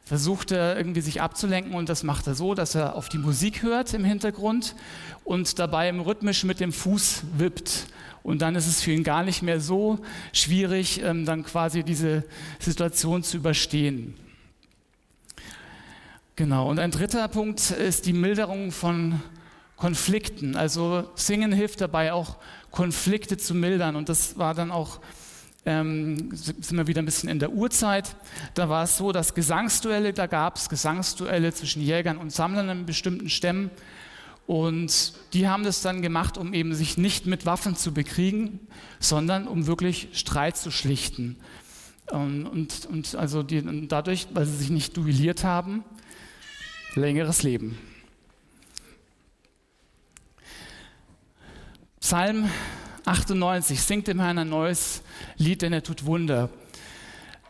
versucht 0.07 0.53
er 0.53 0.77
irgendwie 0.77 1.01
sich 1.01 1.21
abzulenken 1.21 1.75
und 1.75 1.89
das 1.89 2.05
macht 2.05 2.29
er 2.29 2.37
so, 2.37 2.55
dass 2.55 2.77
er 2.77 2.95
auf 2.95 3.09
die 3.09 3.19
Musik 3.19 3.63
hört 3.63 3.93
im 3.93 4.05
Hintergrund 4.05 4.77
und 5.25 5.59
dabei 5.59 5.89
im 5.89 5.99
rhythmisch 5.99 6.45
mit 6.45 6.61
dem 6.61 6.73
Fuß 6.73 7.25
wippt. 7.37 7.89
Und 8.23 8.41
dann 8.41 8.55
ist 8.55 8.69
es 8.69 8.83
für 8.83 8.93
ihn 8.93 9.03
gar 9.03 9.25
nicht 9.25 9.43
mehr 9.43 9.61
so 9.61 9.99
schwierig, 10.33 11.03
ähm, 11.03 11.25
dann 11.25 11.45
quasi 11.45 11.83
diese 11.83 12.25
Situation 12.61 13.25
zu 13.25 13.37
überstehen. 13.37 14.15
Genau. 16.37 16.71
Und 16.71 16.79
ein 16.79 16.93
dritter 16.93 17.27
Punkt 17.27 17.73
ist 17.73 18.07
die 18.07 18.13
Milderung 18.13 18.71
von 18.71 19.21
Konflikten. 19.77 20.55
Also 20.55 21.11
Singen 21.17 21.53
hilft 21.53 21.81
dabei 21.81 22.13
auch, 22.13 22.37
Konflikte 22.71 23.39
zu 23.39 23.55
mildern. 23.55 23.97
Und 23.97 24.09
das 24.09 24.39
war 24.39 24.55
dann 24.55 24.71
auch 24.71 25.01
ähm, 25.67 26.31
sind 26.33 26.77
wir 26.77 26.87
wieder 26.87 27.03
ein 27.03 27.05
bisschen 27.05 27.29
in 27.29 27.41
der 27.41 27.53
Urzeit. 27.53 28.17
Da 28.55 28.69
war 28.69 28.85
es 28.85 28.97
so, 28.97 29.13
dass 29.13 29.35
Gesangsduelle, 29.35 30.13
da 30.13 30.27
gab 30.27 30.57
es 30.57 30.69
Gesangsduelle 30.69 31.53
zwischen 31.53 31.83
Jägern 31.83 32.17
und 32.17 32.33
Sammlern 32.33 32.69
in 32.69 32.87
bestimmten 32.87 33.29
Stämmen. 33.29 33.71
Und 34.47 35.13
die 35.33 35.49
haben 35.49 35.65
das 35.65 35.83
dann 35.83 36.03
gemacht, 36.03 36.39
um 36.39 36.55
eben 36.55 36.73
sich 36.73 36.97
nicht 36.97 37.27
mit 37.27 37.47
Waffen 37.47 37.75
zu 37.75 37.93
bekriegen, 37.93 38.61
sondern 39.01 39.49
um 39.49 39.67
wirklich 39.67 40.09
Streit 40.13 40.57
zu 40.57 40.71
schlichten. 40.71 41.37
Und, 42.13 42.47
und, 42.47 42.87
und 42.87 43.17
also 43.17 43.43
die, 43.43 43.59
und 43.59 43.89
dadurch, 43.89 44.29
weil 44.33 44.47
sie 44.47 44.57
sich 44.57 44.71
nicht 44.71 44.97
duelliert 44.97 45.43
haben, 45.43 45.83
längeres 46.95 47.43
Leben. 47.43 47.77
Psalm 52.01 52.49
98, 53.07 53.81
singt 53.81 54.09
dem 54.09 54.21
Herrn 54.21 54.39
ein 54.39 54.49
neues 54.49 55.03
Lied, 55.37 55.63
denn 55.63 55.73
er 55.73 55.83
tut 55.83 56.05
Wunder. 56.05 56.51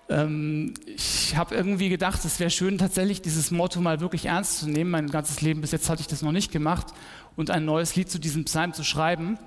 Ähm, 0.08 0.74
ich 0.86 1.36
habe 1.36 1.54
irgendwie 1.54 1.88
gedacht, 1.88 2.24
es 2.24 2.38
wäre 2.38 2.50
schön, 2.50 2.78
tatsächlich 2.78 3.22
dieses 3.22 3.50
Motto 3.50 3.80
mal 3.80 4.00
wirklich 4.00 4.26
ernst 4.26 4.60
zu 4.60 4.68
nehmen. 4.68 4.90
Mein 4.90 5.10
ganzes 5.10 5.40
Leben 5.40 5.60
bis 5.60 5.72
jetzt 5.72 5.88
hatte 5.88 6.02
ich 6.02 6.06
das 6.06 6.22
noch 6.22 6.32
nicht 6.32 6.52
gemacht 6.52 6.88
und 7.36 7.50
ein 7.50 7.64
neues 7.64 7.96
Lied 7.96 8.10
zu 8.10 8.18
diesem 8.18 8.44
Psalm 8.44 8.72
zu 8.72 8.84
schreiben. 8.84 9.38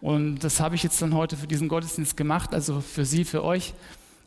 Und 0.00 0.40
das 0.40 0.60
habe 0.60 0.74
ich 0.74 0.82
jetzt 0.82 1.00
dann 1.00 1.14
heute 1.14 1.36
für 1.36 1.46
diesen 1.46 1.68
Gottesdienst 1.68 2.16
gemacht, 2.16 2.54
also 2.54 2.80
für 2.80 3.04
Sie, 3.04 3.24
für 3.24 3.44
euch 3.44 3.74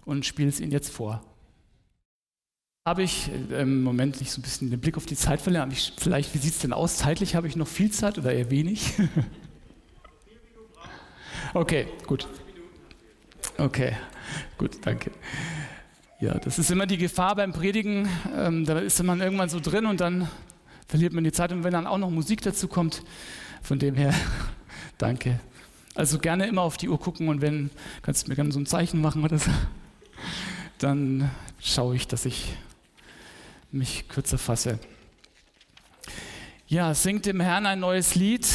und 0.06 0.26
spiele 0.26 0.50
es 0.50 0.60
Ihnen 0.60 0.72
jetzt 0.72 0.92
vor. 0.92 1.24
Habe 2.86 3.04
ich 3.04 3.30
äh, 3.52 3.62
im 3.62 3.84
Moment 3.84 4.20
nicht 4.20 4.32
so 4.32 4.40
ein 4.40 4.44
bisschen 4.44 4.70
den 4.70 4.80
Blick 4.80 4.98
auf 4.98 5.06
die 5.06 5.18
Zeit 5.18 5.42
verlieren? 5.42 5.72
Vielleicht, 5.98 6.34
wie 6.34 6.38
sieht 6.38 6.54
es 6.54 6.60
denn 6.60 6.74
aus? 6.74 6.98
Zeitlich 6.98 7.36
habe 7.36 7.48
ich 7.48 7.56
noch 7.56 7.68
viel 7.68 7.92
Zeit 7.92 8.18
oder 8.18 8.32
eher 8.32 8.50
wenig? 8.50 8.94
Okay, 11.58 11.88
gut. 12.06 12.28
Okay, 13.58 13.94
gut, 14.60 14.78
danke. 14.82 15.10
Ja, 16.20 16.36
das 16.38 16.60
ist 16.60 16.70
immer 16.70 16.86
die 16.86 17.00
Gefahr 17.00 17.36
beim 17.36 17.52
Predigen. 17.52 18.08
Ähm, 18.36 18.64
da 18.64 18.78
ist 18.78 19.02
man 19.02 19.22
irgendwann 19.22 19.50
so 19.50 19.60
drin 19.60 19.88
und 19.88 20.00
dann 20.00 20.28
verliert 20.88 21.14
man 21.14 21.24
die 21.24 21.32
Zeit. 21.32 21.52
Und 21.52 21.64
wenn 21.64 21.74
dann 21.74 21.88
auch 21.88 21.98
noch 21.98 22.12
Musik 22.12 22.44
dazu 22.44 22.68
kommt, 22.68 23.02
von 23.64 23.80
dem 23.80 23.96
her, 23.96 24.14
danke. 25.00 25.40
Also 25.96 26.20
gerne 26.20 26.46
immer 26.46 26.62
auf 26.62 26.78
die 26.78 26.90
Uhr 26.90 27.00
gucken 27.00 27.28
und 27.28 27.42
wenn, 27.42 27.72
kannst 28.04 28.28
du 28.28 28.30
mir 28.30 28.36
gerne 28.36 28.52
so 28.52 28.60
ein 28.60 28.68
Zeichen 28.68 29.02
machen 29.02 29.24
oder 29.24 29.40
so, 29.40 29.50
dann 30.78 31.32
schaue 31.60 31.96
ich, 31.96 32.08
dass 32.08 32.26
ich 32.26 32.54
mich 33.72 34.08
kürzer 34.10 34.38
fasse. 34.38 34.78
Ja, 36.68 36.94
singt 36.94 37.26
dem 37.26 37.40
Herrn 37.40 37.66
ein 37.66 37.80
neues 37.80 38.14
Lied. 38.14 38.48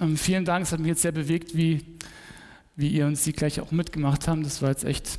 Ähm, 0.00 0.16
vielen 0.16 0.44
Dank, 0.44 0.64
es 0.64 0.72
hat 0.72 0.80
mich 0.80 0.88
jetzt 0.88 1.02
sehr 1.02 1.12
bewegt, 1.12 1.56
wie 1.56 1.91
wie 2.82 2.88
ihr 2.88 3.06
und 3.06 3.16
sie 3.16 3.32
gleich 3.32 3.60
auch 3.60 3.70
mitgemacht 3.70 4.28
haben. 4.28 4.42
Das 4.42 4.60
war 4.60 4.68
jetzt 4.68 4.84
echt 4.84 5.18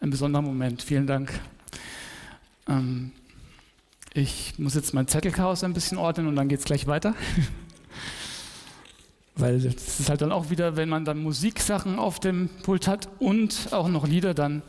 ein 0.00 0.10
besonderer 0.10 0.42
Moment. 0.42 0.82
Vielen 0.82 1.06
Dank. 1.06 1.30
Ähm, 2.66 3.12
ich 4.14 4.58
muss 4.58 4.74
jetzt 4.74 4.94
mein 4.94 5.06
Zettelchaos 5.06 5.62
ein 5.62 5.74
bisschen 5.74 5.98
ordnen 5.98 6.26
und 6.26 6.36
dann 6.36 6.48
geht 6.48 6.58
es 6.58 6.64
gleich 6.64 6.86
weiter. 6.86 7.14
Weil 9.36 9.60
das 9.60 10.00
ist 10.00 10.08
halt 10.08 10.22
dann 10.22 10.32
auch 10.32 10.50
wieder, 10.50 10.76
wenn 10.76 10.88
man 10.88 11.04
dann 11.04 11.22
Musiksachen 11.22 11.98
auf 11.98 12.18
dem 12.18 12.48
Pult 12.62 12.88
hat 12.88 13.08
und 13.18 13.68
auch 13.72 13.88
noch 13.88 14.08
Lieder, 14.08 14.34
dann 14.34 14.62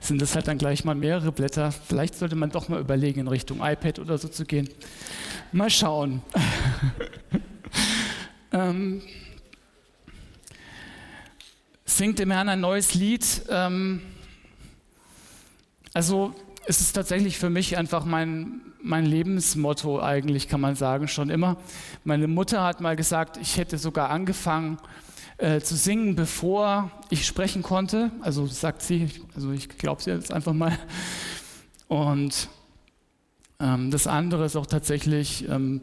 sind 0.00 0.20
das 0.20 0.34
halt 0.34 0.48
dann 0.48 0.58
gleich 0.58 0.84
mal 0.84 0.94
mehrere 0.94 1.32
Blätter. 1.32 1.70
Vielleicht 1.70 2.16
sollte 2.16 2.34
man 2.34 2.50
doch 2.50 2.68
mal 2.68 2.80
überlegen, 2.80 3.20
in 3.20 3.28
Richtung 3.28 3.60
iPad 3.62 3.98
oder 3.98 4.18
so 4.18 4.28
zu 4.28 4.44
gehen. 4.44 4.68
Mal 5.52 5.70
schauen. 5.70 6.22
Ähm, 8.54 9.00
singt 12.02 12.18
dem 12.18 12.32
Herrn 12.32 12.48
ein 12.48 12.58
neues 12.58 12.94
Lied. 12.94 13.42
Ähm, 13.48 14.02
also 15.94 16.34
es 16.66 16.80
ist 16.80 16.94
tatsächlich 16.94 17.38
für 17.38 17.48
mich 17.48 17.78
einfach 17.78 18.04
mein, 18.04 18.60
mein 18.82 19.06
Lebensmotto 19.06 20.02
eigentlich, 20.02 20.48
kann 20.48 20.60
man 20.60 20.74
sagen, 20.74 21.06
schon 21.06 21.30
immer. 21.30 21.58
Meine 22.02 22.26
Mutter 22.26 22.64
hat 22.64 22.80
mal 22.80 22.96
gesagt, 22.96 23.36
ich 23.36 23.56
hätte 23.56 23.78
sogar 23.78 24.10
angefangen 24.10 24.78
äh, 25.38 25.60
zu 25.60 25.76
singen, 25.76 26.16
bevor 26.16 26.90
ich 27.08 27.24
sprechen 27.24 27.62
konnte. 27.62 28.10
Also 28.20 28.48
sagt 28.48 28.82
sie, 28.82 29.08
also 29.36 29.52
ich 29.52 29.68
glaube 29.68 30.02
sie 30.02 30.10
jetzt 30.10 30.32
einfach 30.32 30.54
mal. 30.54 30.76
Und 31.86 32.48
ähm, 33.60 33.92
das 33.92 34.08
andere 34.08 34.44
ist 34.44 34.56
auch 34.56 34.66
tatsächlich, 34.66 35.48
ähm, 35.48 35.80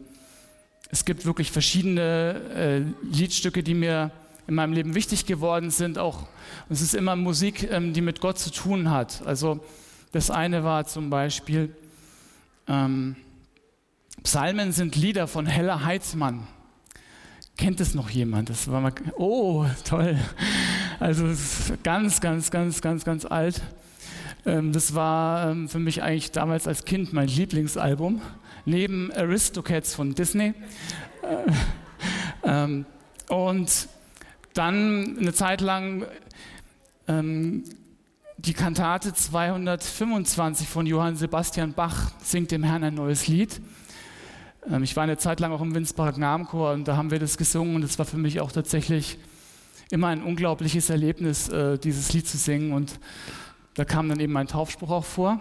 es 0.90 1.06
gibt 1.06 1.24
wirklich 1.24 1.50
verschiedene 1.50 2.42
äh, 2.54 3.06
Liedstücke, 3.10 3.62
die 3.62 3.72
mir 3.72 4.10
in 4.50 4.56
meinem 4.56 4.72
Leben 4.72 4.96
wichtig 4.96 5.26
geworden 5.26 5.70
sind. 5.70 5.96
Auch 5.96 6.26
es 6.68 6.80
ist 6.82 6.94
immer 6.94 7.14
Musik, 7.14 7.70
ähm, 7.70 7.92
die 7.92 8.00
mit 8.00 8.20
Gott 8.20 8.36
zu 8.36 8.50
tun 8.50 8.90
hat. 8.90 9.22
Also 9.24 9.60
das 10.10 10.28
eine 10.28 10.64
war 10.64 10.86
zum 10.86 11.08
Beispiel, 11.08 11.72
ähm, 12.66 13.14
Psalmen 14.24 14.72
sind 14.72 14.96
Lieder 14.96 15.28
von 15.28 15.46
Hella 15.46 15.84
Heitzmann. 15.84 16.48
Kennt 17.56 17.80
es 17.80 17.94
noch 17.94 18.10
jemand? 18.10 18.50
Das 18.50 18.68
war 18.68 18.80
mal, 18.80 18.92
oh, 19.16 19.66
toll. 19.84 20.18
Also 20.98 21.26
ganz, 21.84 22.20
ganz, 22.20 22.50
ganz, 22.50 22.80
ganz, 22.80 23.04
ganz 23.04 23.24
alt. 23.24 23.62
Ähm, 24.46 24.72
das 24.72 24.96
war 24.96 25.52
ähm, 25.52 25.68
für 25.68 25.78
mich 25.78 26.02
eigentlich 26.02 26.32
damals 26.32 26.66
als 26.66 26.84
Kind 26.84 27.12
mein 27.12 27.28
Lieblingsalbum, 27.28 28.20
neben 28.64 29.12
Aristocats 29.12 29.94
von 29.94 30.12
Disney. 30.12 30.54
Äh, 31.22 31.52
ähm, 32.42 32.84
und 33.28 33.88
dann 34.54 35.18
eine 35.18 35.32
Zeit 35.32 35.60
lang 35.60 36.06
ähm, 37.08 37.64
die 38.38 38.54
Kantate 38.54 39.12
225 39.12 40.66
von 40.66 40.86
Johann 40.86 41.16
Sebastian 41.16 41.74
Bach 41.74 42.12
singt 42.22 42.50
dem 42.50 42.62
Herrn 42.62 42.84
ein 42.84 42.94
neues 42.94 43.26
Lied. 43.26 43.60
Ähm, 44.70 44.82
ich 44.82 44.96
war 44.96 45.02
eine 45.02 45.18
Zeit 45.18 45.40
lang 45.40 45.52
auch 45.52 45.60
im 45.60 45.74
Winsbacher 45.74 46.12
Gnadenchor 46.12 46.72
und 46.72 46.88
da 46.88 46.96
haben 46.96 47.10
wir 47.10 47.18
das 47.18 47.36
gesungen 47.36 47.76
und 47.76 47.82
es 47.82 47.98
war 47.98 48.06
für 48.06 48.16
mich 48.16 48.40
auch 48.40 48.52
tatsächlich 48.52 49.18
immer 49.90 50.08
ein 50.08 50.22
unglaubliches 50.22 50.88
Erlebnis, 50.88 51.48
äh, 51.48 51.78
dieses 51.78 52.12
Lied 52.12 52.26
zu 52.26 52.38
singen 52.38 52.72
und 52.72 52.98
da 53.74 53.84
kam 53.84 54.08
dann 54.08 54.20
eben 54.20 54.32
mein 54.32 54.46
Taufspruch 54.46 54.90
auch 54.90 55.04
vor. 55.04 55.40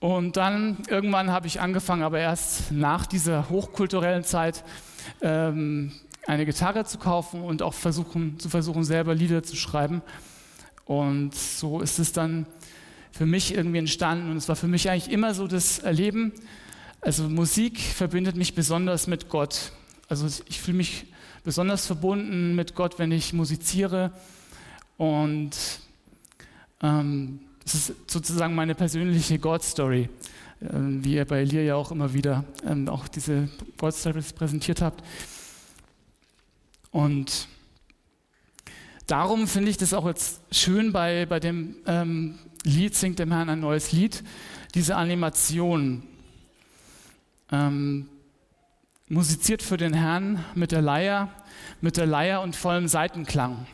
Und 0.00 0.36
dann 0.36 0.78
irgendwann 0.88 1.30
habe 1.30 1.46
ich 1.46 1.60
angefangen, 1.60 2.02
aber 2.02 2.18
erst 2.18 2.72
nach 2.72 3.06
dieser 3.06 3.48
hochkulturellen 3.50 4.24
Zeit, 4.24 4.64
ähm, 5.20 5.92
eine 6.26 6.46
Gitarre 6.46 6.84
zu 6.84 6.98
kaufen 6.98 7.42
und 7.42 7.62
auch 7.62 7.74
versuchen, 7.74 8.38
zu 8.38 8.48
versuchen, 8.48 8.84
selber 8.84 9.14
Lieder 9.14 9.42
zu 9.42 9.56
schreiben. 9.56 10.02
Und 10.84 11.34
so 11.34 11.80
ist 11.80 11.98
es 11.98 12.12
dann 12.12 12.46
für 13.10 13.26
mich 13.26 13.54
irgendwie 13.54 13.78
entstanden. 13.78 14.30
Und 14.30 14.36
es 14.36 14.48
war 14.48 14.56
für 14.56 14.68
mich 14.68 14.90
eigentlich 14.90 15.12
immer 15.12 15.34
so 15.34 15.46
das 15.46 15.78
Erleben. 15.78 16.32
Also 17.00 17.28
Musik 17.28 17.80
verbindet 17.80 18.36
mich 18.36 18.54
besonders 18.54 19.06
mit 19.06 19.28
Gott. 19.28 19.72
Also 20.08 20.26
ich 20.46 20.60
fühle 20.60 20.78
mich 20.78 21.06
besonders 21.44 21.86
verbunden 21.86 22.54
mit 22.54 22.74
Gott, 22.74 22.98
wenn 22.98 23.12
ich 23.12 23.32
musiziere. 23.32 24.12
Und 24.96 25.56
ähm, 26.82 27.40
das 27.64 27.74
ist 27.74 28.10
sozusagen 28.10 28.54
meine 28.54 28.74
persönliche 28.74 29.38
God-Story, 29.38 30.08
äh, 30.60 30.66
wie 30.70 31.14
ihr 31.14 31.24
bei 31.24 31.40
Elia 31.40 31.62
ja 31.62 31.74
auch 31.74 31.90
immer 31.90 32.12
wieder 32.14 32.44
ähm, 32.66 32.88
auch 32.88 33.08
diese 33.08 33.48
God-Stories 33.78 34.32
präsentiert 34.32 34.80
habt. 34.80 35.02
Und 36.92 37.48
darum 39.06 39.48
finde 39.48 39.70
ich 39.70 39.78
das 39.78 39.94
auch 39.94 40.06
jetzt 40.06 40.42
schön 40.52 40.92
bei, 40.92 41.26
bei 41.26 41.40
dem 41.40 41.76
ähm, 41.86 42.38
Lied 42.64 42.94
Singt 42.94 43.18
dem 43.18 43.32
Herrn 43.32 43.48
ein 43.48 43.60
neues 43.60 43.90
Lied, 43.90 44.22
diese 44.74 44.94
Animation. 44.94 46.04
Ähm, 47.50 48.08
musiziert 49.08 49.62
für 49.62 49.76
den 49.76 49.92
Herrn 49.92 50.42
mit 50.54 50.72
der 50.72 50.80
Leier, 50.80 51.28
mit 51.80 51.96
der 51.96 52.06
Leier 52.06 52.40
und 52.40 52.56
vollem 52.56 52.88
Seitenklang. 52.88 53.66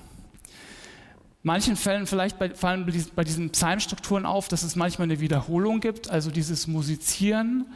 Manchen 1.42 1.76
Fällen 1.76 2.06
vielleicht 2.06 2.38
bei, 2.38 2.50
fallen 2.50 2.92
bei 3.14 3.24
diesen 3.24 3.50
Psalmstrukturen 3.50 4.26
auf, 4.26 4.48
dass 4.48 4.64
es 4.64 4.74
manchmal 4.74 5.06
eine 5.06 5.20
Wiederholung 5.20 5.80
gibt, 5.80 6.10
also 6.10 6.30
dieses 6.30 6.66
Musizieren 6.66 7.66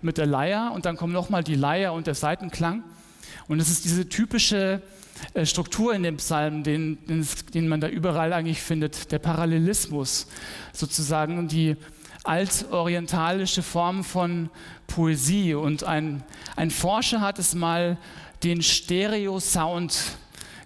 mit 0.00 0.18
der 0.18 0.26
Leier 0.26 0.70
und 0.72 0.86
dann 0.86 0.96
kommen 0.96 1.12
nochmal 1.12 1.42
die 1.42 1.56
Leier 1.56 1.92
und 1.92 2.06
der 2.06 2.14
Seitenklang. 2.14 2.84
Und 3.46 3.60
es 3.60 3.68
ist 3.70 3.84
diese 3.84 4.08
typische 4.08 4.82
äh, 5.34 5.46
Struktur 5.46 5.94
in 5.94 6.02
dem 6.02 6.16
Psalm, 6.16 6.62
den, 6.62 6.98
den, 7.54 7.68
man 7.68 7.80
da 7.80 7.88
überall 7.88 8.32
eigentlich 8.32 8.62
findet, 8.62 9.10
der 9.12 9.18
Parallelismus, 9.18 10.26
sozusagen 10.72 11.48
die 11.48 11.76
altorientalische 12.24 13.62
Form 13.62 14.04
von 14.04 14.50
Poesie. 14.86 15.54
Und 15.54 15.84
ein, 15.84 16.22
ein 16.56 16.70
Forscher 16.70 17.20
hat 17.20 17.38
es 17.38 17.54
mal 17.54 17.96
den 18.42 18.62
Stereo-Sound 18.62 20.18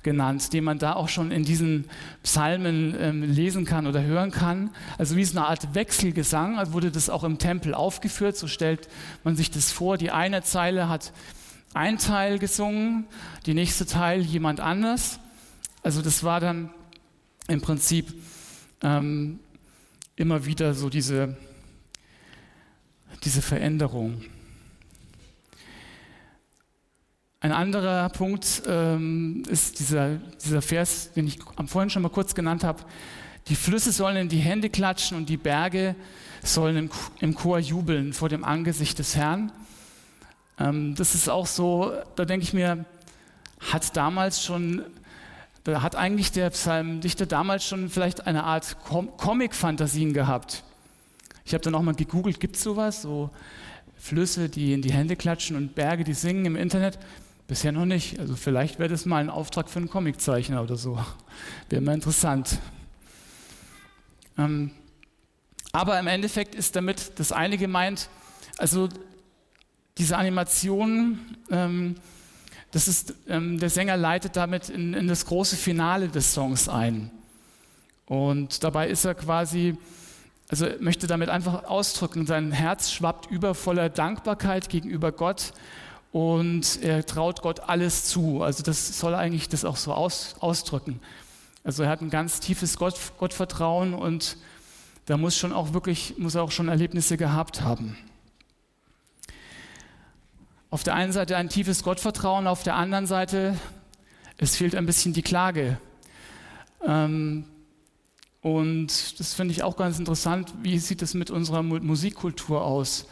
genannt, 0.02 0.52
den 0.52 0.64
man 0.64 0.78
da 0.78 0.94
auch 0.94 1.08
schon 1.08 1.30
in 1.30 1.44
diesen 1.44 1.84
Psalmen 2.22 2.96
ähm, 2.98 3.22
lesen 3.22 3.64
kann 3.64 3.86
oder 3.86 4.02
hören 4.02 4.32
kann. 4.32 4.70
Also 4.98 5.16
wie 5.16 5.22
es 5.22 5.36
eine 5.36 5.46
Art 5.46 5.74
Wechselgesang, 5.74 6.58
also 6.58 6.72
wurde 6.72 6.90
das 6.90 7.08
auch 7.08 7.24
im 7.24 7.38
Tempel 7.38 7.74
aufgeführt, 7.74 8.36
so 8.36 8.48
stellt 8.48 8.88
man 9.22 9.36
sich 9.36 9.50
das 9.50 9.70
vor. 9.70 9.96
Die 9.96 10.10
eine 10.10 10.42
Zeile 10.42 10.88
hat 10.88 11.12
ein 11.74 11.98
Teil 11.98 12.38
gesungen, 12.38 13.06
die 13.46 13.54
nächste 13.54 13.86
Teil 13.86 14.20
jemand 14.20 14.60
anders. 14.60 15.18
Also 15.82 16.02
das 16.02 16.22
war 16.22 16.40
dann 16.40 16.70
im 17.48 17.60
Prinzip 17.60 18.12
ähm, 18.82 19.40
immer 20.16 20.44
wieder 20.44 20.74
so 20.74 20.88
diese, 20.88 21.36
diese 23.24 23.42
Veränderung. 23.42 24.22
Ein 27.40 27.50
anderer 27.50 28.08
Punkt 28.10 28.62
ähm, 28.68 29.42
ist 29.48 29.80
dieser, 29.80 30.16
dieser 30.44 30.62
Vers, 30.62 31.12
den 31.12 31.26
ich 31.26 31.40
am 31.56 31.66
vorhin 31.66 31.90
schon 31.90 32.02
mal 32.02 32.08
kurz 32.08 32.36
genannt 32.36 32.62
habe. 32.62 32.84
Die 33.48 33.56
Flüsse 33.56 33.90
sollen 33.90 34.16
in 34.16 34.28
die 34.28 34.38
Hände 34.38 34.70
klatschen 34.70 35.16
und 35.16 35.28
die 35.28 35.36
Berge 35.36 35.96
sollen 36.44 36.76
im, 36.76 36.90
im 37.18 37.34
Chor 37.34 37.58
jubeln 37.58 38.12
vor 38.12 38.28
dem 38.28 38.44
Angesicht 38.44 39.00
des 39.00 39.16
Herrn. 39.16 39.50
Ähm, 40.58 40.94
das 40.94 41.14
ist 41.14 41.28
auch 41.28 41.46
so, 41.46 41.92
da 42.16 42.24
denke 42.24 42.44
ich 42.44 42.52
mir, 42.52 42.84
hat 43.60 43.96
damals 43.96 44.42
schon, 44.42 44.82
da 45.64 45.82
hat 45.82 45.96
eigentlich 45.96 46.32
der 46.32 46.50
Psalmdichter 46.50 47.26
damals 47.26 47.66
schon 47.66 47.88
vielleicht 47.88 48.26
eine 48.26 48.44
Art 48.44 48.76
Com 48.84 49.16
Comic-Fantasien 49.16 50.12
gehabt. 50.12 50.64
Ich 51.44 51.54
habe 51.54 51.62
dann 51.62 51.74
auch 51.74 51.82
mal 51.82 51.94
gegoogelt, 51.94 52.40
gibt 52.40 52.56
es 52.56 52.62
sowas? 52.62 53.02
So 53.02 53.30
Flüsse, 53.98 54.48
die 54.48 54.72
in 54.72 54.82
die 54.82 54.92
Hände 54.92 55.16
klatschen 55.16 55.56
und 55.56 55.74
Berge, 55.74 56.04
die 56.04 56.14
singen 56.14 56.44
im 56.44 56.56
Internet. 56.56 56.98
Bisher 57.46 57.72
noch 57.72 57.84
nicht. 57.84 58.18
Also 58.18 58.34
vielleicht 58.34 58.78
wäre 58.78 58.88
das 58.88 59.04
mal 59.04 59.18
ein 59.18 59.30
Auftrag 59.30 59.68
für 59.68 59.78
einen 59.78 59.88
Comiczeichner 59.88 60.62
oder 60.62 60.76
so. 60.76 60.98
Wäre 61.68 61.82
mal 61.82 61.94
interessant. 61.94 62.58
Ähm, 64.38 64.70
aber 65.72 65.98
im 65.98 66.06
Endeffekt 66.06 66.54
ist 66.54 66.76
damit 66.76 67.12
das 67.18 67.32
eine 67.32 67.58
gemeint, 67.58 68.08
also 68.58 68.88
diese 69.98 70.16
Animation, 70.16 71.18
ähm, 71.50 71.96
das 72.70 72.88
ist, 72.88 73.14
ähm, 73.28 73.58
der 73.58 73.70
Sänger 73.70 73.96
leitet 73.96 74.36
damit 74.36 74.68
in, 74.68 74.94
in, 74.94 75.06
das 75.06 75.26
große 75.26 75.56
Finale 75.56 76.08
des 76.08 76.32
Songs 76.32 76.68
ein. 76.68 77.10
Und 78.06 78.64
dabei 78.64 78.88
ist 78.88 79.04
er 79.04 79.14
quasi, 79.14 79.76
also 80.48 80.66
möchte 80.80 81.06
damit 81.06 81.28
einfach 81.28 81.64
ausdrücken, 81.64 82.26
sein 82.26 82.52
Herz 82.52 82.90
schwappt 82.90 83.30
über 83.30 83.54
voller 83.54 83.90
Dankbarkeit 83.90 84.68
gegenüber 84.68 85.12
Gott 85.12 85.52
und 86.12 86.82
er 86.82 87.04
traut 87.04 87.42
Gott 87.42 87.60
alles 87.60 88.06
zu. 88.06 88.42
Also 88.42 88.62
das 88.62 88.98
soll 88.98 89.14
eigentlich 89.14 89.48
das 89.48 89.64
auch 89.64 89.76
so 89.76 89.92
aus, 89.92 90.36
ausdrücken. 90.40 91.00
Also 91.64 91.82
er 91.84 91.90
hat 91.90 92.00
ein 92.00 92.10
ganz 92.10 92.40
tiefes 92.40 92.76
Gott, 92.76 92.98
Gottvertrauen 93.18 93.94
und 93.94 94.36
da 95.06 95.16
muss 95.16 95.36
schon 95.36 95.52
auch 95.52 95.74
wirklich, 95.74 96.14
muss 96.18 96.34
er 96.34 96.42
auch 96.42 96.50
schon 96.50 96.68
Erlebnisse 96.68 97.16
gehabt 97.16 97.60
haben. 97.60 97.96
Auf 100.72 100.84
der 100.84 100.94
einen 100.94 101.12
Seite 101.12 101.36
ein 101.36 101.50
tiefes 101.50 101.82
Gottvertrauen, 101.82 102.46
auf 102.46 102.62
der 102.62 102.76
anderen 102.76 103.04
Seite, 103.04 103.58
es 104.38 104.56
fehlt 104.56 104.74
ein 104.74 104.86
bisschen 104.86 105.12
die 105.12 105.20
Klage. 105.20 105.76
Ähm, 106.82 107.44
und 108.40 109.20
das 109.20 109.34
finde 109.34 109.52
ich 109.52 109.64
auch 109.64 109.76
ganz 109.76 109.98
interessant. 109.98 110.50
Wie 110.62 110.78
sieht 110.78 111.02
es 111.02 111.12
mit 111.12 111.30
unserer 111.30 111.62
Musikkultur 111.62 112.64
aus 112.64 113.06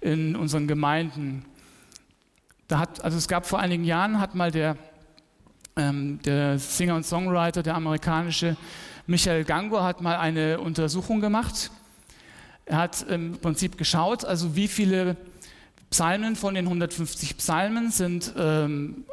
in 0.00 0.34
unseren 0.34 0.66
Gemeinden? 0.66 1.44
Da 2.66 2.80
hat, 2.80 3.04
also 3.04 3.16
es 3.16 3.28
gab 3.28 3.46
vor 3.46 3.60
einigen 3.60 3.84
Jahren, 3.84 4.18
hat 4.18 4.34
mal 4.34 4.50
der, 4.50 4.76
ähm, 5.76 6.18
der 6.24 6.58
Singer 6.58 6.96
und 6.96 7.06
Songwriter, 7.06 7.62
der 7.62 7.76
amerikanische 7.76 8.56
Michael 9.06 9.44
Gango, 9.44 9.80
hat 9.80 10.00
mal 10.00 10.16
eine 10.16 10.58
Untersuchung 10.58 11.20
gemacht. 11.20 11.70
Er 12.64 12.78
hat 12.78 13.02
im 13.08 13.38
Prinzip 13.38 13.78
geschaut, 13.78 14.24
also 14.24 14.56
wie 14.56 14.66
viele 14.66 15.16
Psalmen 15.90 16.36
von 16.36 16.54
den 16.54 16.66
150 16.66 17.38
Psalmen 17.38 17.90
sind 17.90 18.32
ähm, 18.36 19.04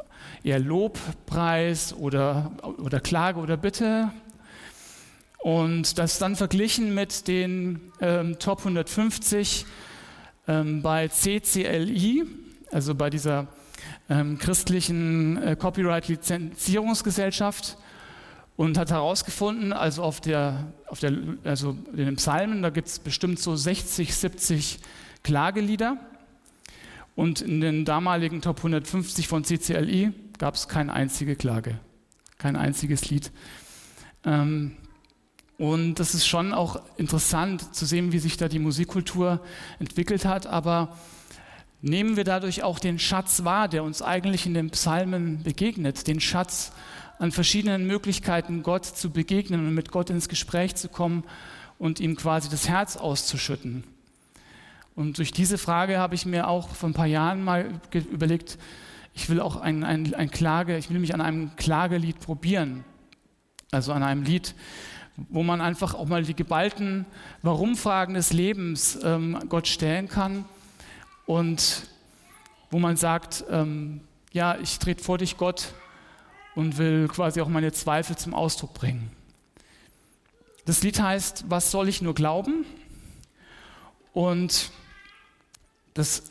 eher 0.42 0.58
Lobpreis 0.58 1.94
oder, 1.94 2.52
oder 2.78 3.00
Klage 3.00 3.40
oder 3.40 3.56
Bitte. 3.56 4.10
Und 5.38 5.98
das 5.98 6.18
dann 6.18 6.36
verglichen 6.36 6.94
mit 6.94 7.26
den 7.28 7.92
ähm, 8.00 8.38
Top 8.38 8.58
150 8.60 9.64
ähm, 10.48 10.82
bei 10.82 11.08
CCLI, 11.08 12.24
also 12.72 12.94
bei 12.94 13.10
dieser 13.10 13.48
ähm, 14.08 14.38
christlichen 14.38 15.36
äh, 15.42 15.56
Copyright-Lizenzierungsgesellschaft 15.56 17.76
und 18.56 18.78
hat 18.78 18.90
herausgefunden, 18.90 19.72
also 19.72 20.02
auf 20.02 20.20
der, 20.20 20.72
auf 20.88 21.00
der, 21.00 21.12
also 21.44 21.76
in 21.92 22.06
den 22.06 22.16
Psalmen, 22.16 22.62
da 22.62 22.70
gibt 22.70 22.88
es 22.88 22.98
bestimmt 22.98 23.38
so 23.38 23.54
60, 23.56 24.14
70 24.14 24.78
Klagelieder. 25.22 25.98
Und 27.14 27.40
in 27.40 27.60
den 27.60 27.84
damaligen 27.84 28.42
Top 28.42 28.58
150 28.58 29.28
von 29.28 29.44
CCLI 29.44 30.12
gab 30.38 30.54
es 30.54 30.68
keine 30.68 30.92
einzige 30.92 31.36
Klage, 31.36 31.78
kein 32.38 32.56
einziges 32.56 33.08
Lied. 33.10 33.30
Ähm, 34.24 34.76
und 35.56 35.94
das 35.94 36.14
ist 36.14 36.26
schon 36.26 36.52
auch 36.52 36.82
interessant 36.96 37.74
zu 37.74 37.86
sehen, 37.86 38.12
wie 38.12 38.18
sich 38.18 38.36
da 38.36 38.48
die 38.48 38.58
Musikkultur 38.58 39.40
entwickelt 39.78 40.24
hat. 40.24 40.46
Aber 40.46 40.96
nehmen 41.80 42.16
wir 42.16 42.24
dadurch 42.24 42.64
auch 42.64 42.80
den 42.80 42.98
Schatz 42.98 43.44
wahr, 43.44 43.68
der 43.68 43.84
uns 43.84 44.02
eigentlich 44.02 44.46
in 44.46 44.54
den 44.54 44.70
Psalmen 44.70 45.42
begegnet, 45.44 46.08
den 46.08 46.20
Schatz 46.20 46.72
an 47.20 47.30
verschiedenen 47.30 47.86
Möglichkeiten, 47.86 48.64
Gott 48.64 48.84
zu 48.84 49.10
begegnen 49.10 49.68
und 49.68 49.74
mit 49.74 49.92
Gott 49.92 50.10
ins 50.10 50.28
Gespräch 50.28 50.74
zu 50.74 50.88
kommen 50.88 51.22
und 51.78 52.00
ihm 52.00 52.16
quasi 52.16 52.48
das 52.48 52.68
Herz 52.68 52.96
auszuschütten. 52.96 53.84
Und 54.96 55.18
durch 55.18 55.32
diese 55.32 55.58
Frage 55.58 55.98
habe 55.98 56.14
ich 56.14 56.24
mir 56.24 56.48
auch 56.48 56.68
vor 56.68 56.88
ein 56.88 56.94
paar 56.94 57.06
Jahren 57.06 57.42
mal 57.42 57.80
überlegt, 57.92 58.58
ich 59.12 59.28
will 59.28 59.40
auch 59.40 59.56
ein, 59.56 59.84
ein, 59.84 60.14
ein 60.14 60.30
Klage, 60.30 60.76
ich 60.76 60.90
will 60.90 60.98
mich 60.98 61.14
an 61.14 61.20
einem 61.20 61.54
Klagelied 61.56 62.20
probieren. 62.20 62.84
Also 63.70 63.92
an 63.92 64.02
einem 64.02 64.22
Lied, 64.22 64.54
wo 65.16 65.42
man 65.42 65.60
einfach 65.60 65.94
auch 65.94 66.06
mal 66.06 66.22
die 66.22 66.34
geballten 66.34 67.06
Warum-Fragen 67.42 68.14
des 68.14 68.32
Lebens 68.32 68.98
ähm, 69.02 69.38
Gott 69.48 69.66
stellen 69.66 70.08
kann 70.08 70.44
und 71.26 71.88
wo 72.70 72.78
man 72.78 72.96
sagt, 72.96 73.44
ähm, 73.50 74.00
ja, 74.32 74.56
ich 74.58 74.78
trete 74.78 75.02
vor 75.02 75.18
dich 75.18 75.36
Gott 75.36 75.74
und 76.54 76.78
will 76.78 77.08
quasi 77.08 77.40
auch 77.40 77.48
meine 77.48 77.72
Zweifel 77.72 78.16
zum 78.16 78.34
Ausdruck 78.34 78.74
bringen. 78.74 79.10
Das 80.66 80.82
Lied 80.82 81.00
heißt, 81.00 81.44
was 81.48 81.70
soll 81.70 81.88
ich 81.88 82.00
nur 82.00 82.14
glauben? 82.14 82.64
Und 84.12 84.70
das 85.94 86.24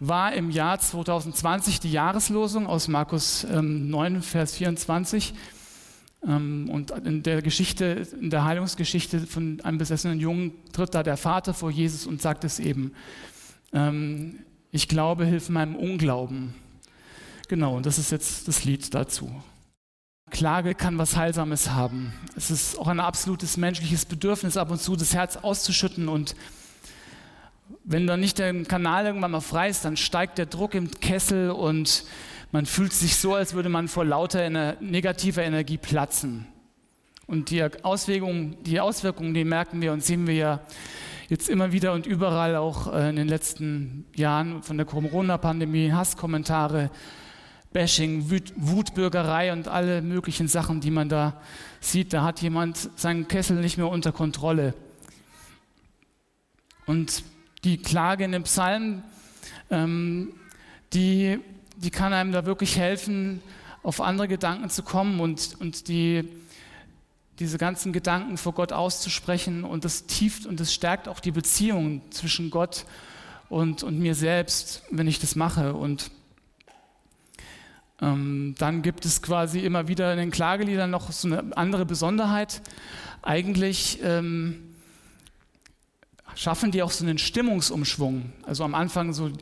war 0.00 0.32
im 0.34 0.50
Jahr 0.50 0.78
2020 0.78 1.80
die 1.80 1.90
Jahreslosung 1.90 2.66
aus 2.66 2.88
Markus 2.88 3.44
ähm, 3.44 3.90
9, 3.90 4.22
Vers 4.22 4.54
24. 4.54 5.34
Ähm, 6.26 6.68
und 6.70 6.90
in 6.90 7.22
der 7.22 7.42
Geschichte, 7.42 8.06
in 8.20 8.30
der 8.30 8.44
Heilungsgeschichte 8.44 9.20
von 9.20 9.60
einem 9.62 9.78
besessenen 9.78 10.20
Jungen 10.20 10.52
tritt 10.72 10.94
da 10.94 11.02
der 11.02 11.16
Vater 11.16 11.54
vor 11.54 11.70
Jesus 11.70 12.06
und 12.06 12.22
sagt 12.22 12.44
es 12.44 12.60
eben. 12.60 12.92
Ähm, 13.72 14.40
ich 14.70 14.88
glaube, 14.88 15.24
hilf 15.24 15.48
meinem 15.48 15.74
Unglauben. 15.74 16.54
Genau, 17.48 17.76
und 17.76 17.86
das 17.86 17.98
ist 17.98 18.12
jetzt 18.12 18.46
das 18.46 18.64
Lied 18.64 18.94
dazu. 18.94 19.30
Klage 20.30 20.74
kann 20.74 20.98
was 20.98 21.16
Heilsames 21.16 21.70
haben. 21.70 22.12
Es 22.36 22.50
ist 22.50 22.78
auch 22.78 22.88
ein 22.88 23.00
absolutes 23.00 23.56
menschliches 23.56 24.04
Bedürfnis, 24.04 24.58
ab 24.58 24.70
und 24.70 24.80
zu 24.80 24.94
das 24.94 25.14
Herz 25.14 25.38
auszuschütten 25.38 26.08
und 26.08 26.36
wenn 27.84 28.06
dann 28.06 28.20
nicht 28.20 28.38
der 28.38 28.64
Kanal 28.64 29.06
irgendwann 29.06 29.30
mal 29.30 29.40
frei 29.40 29.68
ist, 29.68 29.84
dann 29.84 29.96
steigt 29.96 30.38
der 30.38 30.46
Druck 30.46 30.74
im 30.74 30.90
Kessel 30.90 31.50
und 31.50 32.04
man 32.52 32.66
fühlt 32.66 32.92
sich 32.92 33.16
so, 33.16 33.34
als 33.34 33.54
würde 33.54 33.68
man 33.68 33.88
vor 33.88 34.04
lauter 34.04 34.48
negativer 34.80 35.42
Energie 35.42 35.78
platzen. 35.78 36.46
Und 37.26 37.50
die 37.50 37.62
Auswirkungen, 37.82 38.56
die 38.64 38.80
Auswirkungen, 38.80 39.34
die 39.34 39.44
merken 39.44 39.82
wir 39.82 39.92
und 39.92 40.02
sehen 40.02 40.26
wir 40.26 40.34
ja 40.34 40.60
jetzt 41.28 41.50
immer 41.50 41.72
wieder 41.72 41.92
und 41.92 42.06
überall 42.06 42.56
auch 42.56 42.92
äh, 42.92 43.10
in 43.10 43.16
den 43.16 43.28
letzten 43.28 44.06
Jahren 44.14 44.62
von 44.62 44.78
der 44.78 44.86
Corona-Pandemie, 44.86 45.92
Hasskommentare, 45.92 46.90
Bashing, 47.72 48.30
Wut, 48.30 48.54
Wutbürgerei 48.56 49.52
und 49.52 49.68
alle 49.68 50.00
möglichen 50.00 50.48
Sachen, 50.48 50.80
die 50.80 50.90
man 50.90 51.10
da 51.10 51.38
sieht. 51.80 52.14
Da 52.14 52.22
hat 52.22 52.40
jemand 52.40 52.90
seinen 52.96 53.28
Kessel 53.28 53.56
nicht 53.60 53.76
mehr 53.76 53.88
unter 53.88 54.10
Kontrolle. 54.10 54.72
Und 56.86 57.22
die 57.64 57.78
Klage 57.78 58.24
in 58.24 58.32
den 58.32 58.44
Psalmen, 58.44 59.02
ähm, 59.70 60.32
die, 60.92 61.40
die 61.76 61.90
kann 61.90 62.12
einem 62.12 62.32
da 62.32 62.46
wirklich 62.46 62.76
helfen, 62.76 63.42
auf 63.82 64.00
andere 64.00 64.28
Gedanken 64.28 64.70
zu 64.70 64.82
kommen 64.82 65.20
und, 65.20 65.56
und 65.60 65.88
die, 65.88 66.28
diese 67.38 67.58
ganzen 67.58 67.92
Gedanken 67.92 68.36
vor 68.36 68.52
Gott 68.52 68.72
auszusprechen. 68.72 69.64
Und 69.64 69.84
das 69.84 70.06
tieft 70.06 70.46
und 70.46 70.60
das 70.60 70.74
stärkt 70.74 71.08
auch 71.08 71.20
die 71.20 71.30
Beziehung 71.30 72.02
zwischen 72.10 72.50
Gott 72.50 72.84
und, 73.48 73.82
und 73.82 73.98
mir 73.98 74.14
selbst, 74.14 74.82
wenn 74.90 75.06
ich 75.06 75.20
das 75.20 75.36
mache. 75.36 75.74
Und 75.74 76.10
ähm, 78.00 78.54
dann 78.58 78.82
gibt 78.82 79.04
es 79.04 79.22
quasi 79.22 79.60
immer 79.60 79.88
wieder 79.88 80.12
in 80.12 80.18
den 80.18 80.30
Klageliedern 80.30 80.90
noch 80.90 81.10
so 81.10 81.28
eine 81.28 81.56
andere 81.56 81.84
Besonderheit. 81.84 82.62
Eigentlich 83.22 84.00
ähm, 84.02 84.67
schaffen 86.38 86.70
die 86.70 86.84
auch 86.84 86.92
so 86.92 87.04
einen 87.04 87.18
Stimmungsumschwung. 87.18 88.32
Also 88.46 88.62
am 88.62 88.76
Anfang 88.76 89.12
so 89.12 89.32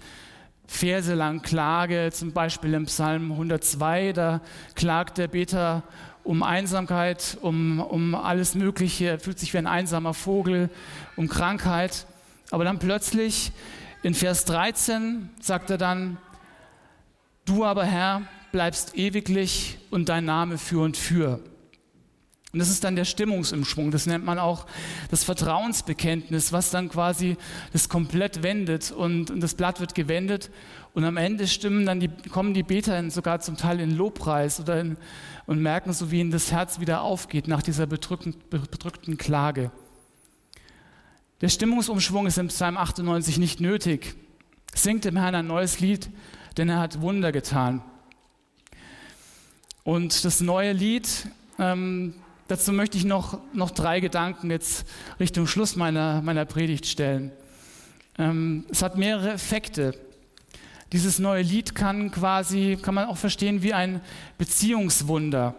Verse 0.67 1.13
lang 1.13 1.43
Klage, 1.43 2.11
zum 2.11 2.33
Beispiel 2.33 2.73
im 2.73 2.87
Psalm 2.87 3.33
102, 3.33 4.15
da 4.15 4.41
klagt 4.75 5.19
der 5.19 5.29
Beter 5.29 5.83
um 6.25 6.43
Einsamkeit, 6.43 7.37
um, 7.43 7.81
um 7.81 8.15
alles 8.15 8.55
Mögliche, 8.55 9.05
er 9.05 9.21
fühlt 9.21 9.39
sich 9.39 9.53
wie 9.53 9.59
ein 9.59 9.67
einsamer 9.67 10.15
Vogel, 10.15 10.71
um 11.17 11.29
Krankheit. 11.29 12.07
Aber 12.51 12.65
dann 12.65 12.79
plötzlich 12.79 13.53
in 14.03 14.15
Vers 14.15 14.47
13 14.47 15.29
sagt 15.39 15.69
er 15.69 15.79
dann, 15.79 16.17
du 17.45 17.67
aber 17.67 17.85
Herr 17.85 18.23
bleibst 18.53 18.97
ewiglich 18.97 19.77
und 19.91 20.09
dein 20.09 20.25
Name 20.25 20.57
für 20.57 20.81
und 20.81 20.97
für. 20.97 21.41
Und 22.53 22.61
das 22.61 22.71
ist 22.71 22.85
dann 22.85 22.97
der 22.97 23.05
Stimmungsumschwung. 23.05 23.91
Das 23.91 24.07
nennt 24.07 24.25
man 24.25 24.39
auch 24.39 24.67
das 25.11 25.25
Vertrauensbekenntnis, 25.25 26.53
was 26.53 26.71
dann 26.71 26.89
quasi 26.89 27.37
das 27.73 27.89
komplett 27.89 28.43
wendet 28.43 28.93
und, 28.93 29.31
und 29.31 29.41
das 29.41 29.55
Blatt 29.55 29.81
wird 29.81 29.95
gewendet. 29.95 30.51
Und 30.95 31.05
am 31.05 31.17
Ende 31.17 31.47
stimmen 31.49 31.85
dann 31.85 32.01
die, 32.01 32.09
kommen 32.31 32.55
die 32.55 32.63
Beter 32.63 33.11
sogar 33.11 33.41
zum 33.41 33.57
Teil 33.57 33.81
in 33.81 33.97
Lobpreis 33.97 34.61
oder 34.61 34.81
in, 34.81 34.97
und 35.47 35.61
merken 35.61 35.93
so, 35.93 36.11
wie 36.11 36.21
ihnen 36.21 36.31
das 36.31 36.51
Herz 36.51 36.81
wieder 36.81 37.03
aufgeht 37.03 37.49
nach 37.49 37.63
dieser 37.63 37.87
bedrückten 37.87 39.19
Klage. 39.19 39.71
Der 41.43 41.51
Stimmungsumschwung 41.51 42.27
ist 42.27 42.39
im 42.39 42.49
Psalm 42.49 42.79
98 42.79 43.37
nicht 43.37 43.61
nötig. 43.61 44.15
Singt 44.75 45.05
dem 45.05 45.19
Herrn 45.19 45.35
ein 45.35 45.47
neues 45.47 45.81
Lied, 45.81 46.09
denn 46.57 46.71
er 46.71 46.79
hat 46.79 47.03
Wunder 47.03 47.33
getan. 47.33 47.83
Und 49.85 50.25
das 50.25 50.41
neue 50.41 50.73
Lied 50.73 51.29
ähm, 51.59 52.15
Dazu 52.49 52.73
möchte 52.73 52.97
ich 52.97 53.05
noch, 53.05 53.41
noch 53.53 53.73
drei 53.73 53.99
Gedanken 53.99 54.51
jetzt 54.51 54.87
Richtung 55.19 55.47
Schluss 55.47 55.75
meiner, 55.75 56.23
meiner 56.23 56.45
Predigt 56.45 56.87
stellen. 56.87 57.33
Ähm, 58.19 58.65
es 58.71 58.83
hat 58.83 58.97
mehrere 58.97 59.33
Effekte. 59.33 59.95
Dieses 60.93 61.19
neue 61.19 61.43
Lied 61.43 61.75
kann 61.75 62.13
quasi, 62.13 62.79
kann 62.81 62.95
man 62.95 63.09
auch 63.09 63.17
verstehen 63.17 63.63
wie 63.63 63.75
ein 63.75 64.01
Beziehungswunder. 64.39 65.57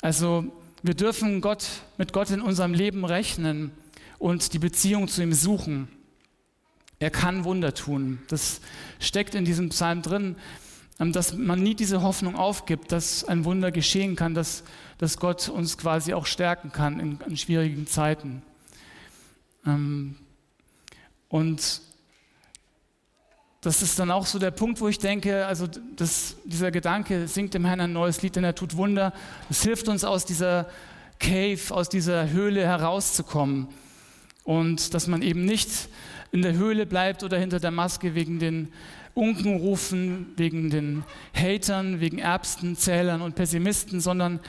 Also 0.00 0.44
wir 0.82 0.94
dürfen 0.94 1.40
Gott, 1.40 1.66
mit 1.98 2.12
Gott 2.12 2.30
in 2.30 2.40
unserem 2.40 2.74
Leben 2.74 3.04
rechnen 3.04 3.70
und 4.18 4.52
die 4.52 4.58
Beziehung 4.58 5.06
zu 5.06 5.22
ihm 5.22 5.32
suchen. 5.32 5.86
Er 6.98 7.10
kann 7.10 7.44
Wunder 7.44 7.74
tun. 7.74 8.20
Das 8.26 8.60
steckt 8.98 9.36
in 9.36 9.44
diesem 9.44 9.68
Psalm 9.68 10.02
drin. 10.02 10.34
Ähm, 11.02 11.10
dass 11.12 11.36
man 11.36 11.60
nie 11.60 11.74
diese 11.74 12.02
Hoffnung 12.02 12.36
aufgibt, 12.36 12.92
dass 12.92 13.24
ein 13.24 13.44
Wunder 13.44 13.72
geschehen 13.72 14.14
kann, 14.14 14.34
dass, 14.34 14.62
dass 14.98 15.18
Gott 15.18 15.48
uns 15.48 15.76
quasi 15.76 16.14
auch 16.14 16.26
stärken 16.26 16.70
kann 16.70 17.00
in, 17.00 17.18
in 17.26 17.36
schwierigen 17.36 17.88
Zeiten. 17.88 18.42
Ähm, 19.66 20.14
und 21.28 21.80
das 23.62 23.82
ist 23.82 23.98
dann 23.98 24.12
auch 24.12 24.26
so 24.26 24.38
der 24.38 24.52
Punkt, 24.52 24.80
wo 24.80 24.86
ich 24.86 25.00
denke, 25.00 25.44
also 25.46 25.66
das, 25.96 26.36
dieser 26.44 26.70
Gedanke, 26.70 27.26
singt 27.26 27.54
dem 27.54 27.64
Herrn 27.64 27.80
ein 27.80 27.92
neues 27.92 28.22
Lied, 28.22 28.36
denn 28.36 28.44
er 28.44 28.54
tut 28.54 28.76
Wunder, 28.76 29.12
das 29.48 29.62
hilft 29.62 29.88
uns 29.88 30.04
aus 30.04 30.24
dieser 30.24 30.68
Cave, 31.18 31.60
aus 31.70 31.88
dieser 31.88 32.30
Höhle 32.30 32.64
herauszukommen. 32.64 33.66
Und 34.44 34.94
dass 34.94 35.08
man 35.08 35.22
eben 35.22 35.44
nicht 35.44 35.88
in 36.32 36.42
der 36.42 36.54
Höhle 36.54 36.86
bleibt 36.86 37.22
oder 37.22 37.38
hinter 37.38 37.60
der 37.60 37.70
Maske 37.70 38.14
wegen 38.14 38.38
den 38.38 38.72
Unkenrufen, 39.14 40.32
wegen 40.36 40.70
den 40.70 41.04
Hatern, 41.34 42.00
wegen 42.00 42.18
Erbsten, 42.18 42.76
Zählern 42.76 43.20
und 43.20 43.34
Pessimisten, 43.34 44.00
sondern 44.00 44.40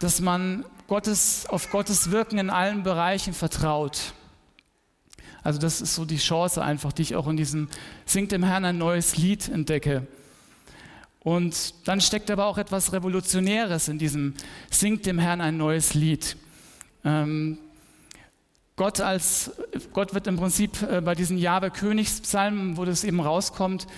dass 0.00 0.20
man 0.20 0.64
Gottes, 0.86 1.44
auf 1.46 1.70
Gottes 1.70 2.10
Wirken 2.10 2.38
in 2.38 2.48
allen 2.48 2.82
Bereichen 2.82 3.34
vertraut. 3.34 4.14
Also 5.42 5.58
das 5.58 5.82
ist 5.82 5.94
so 5.94 6.06
die 6.06 6.16
Chance 6.16 6.62
einfach, 6.62 6.92
die 6.92 7.02
ich 7.02 7.14
auch 7.14 7.28
in 7.28 7.36
diesem 7.36 7.68
Singt 8.06 8.32
dem 8.32 8.42
Herrn 8.42 8.64
ein 8.64 8.78
neues 8.78 9.18
Lied 9.18 9.48
entdecke. 9.48 10.06
Und 11.20 11.74
dann 11.84 12.00
steckt 12.00 12.30
aber 12.30 12.46
auch 12.46 12.56
etwas 12.56 12.92
Revolutionäres 12.94 13.88
in 13.88 13.98
diesem 13.98 14.34
Singt 14.70 15.04
dem 15.04 15.18
Herrn 15.18 15.42
ein 15.42 15.58
neues 15.58 15.92
Lied. 15.92 16.38
Ähm, 17.04 17.58
Gott, 18.78 19.00
als, 19.00 19.50
Gott 19.92 20.14
wird 20.14 20.28
im 20.28 20.36
Prinzip 20.36 20.80
äh, 20.82 21.00
bei 21.00 21.16
diesen 21.16 21.36
Jahwe-Königspsalmen, 21.36 22.76
wo 22.76 22.84
das 22.84 23.02
eben 23.02 23.18
rauskommt, 23.18 23.88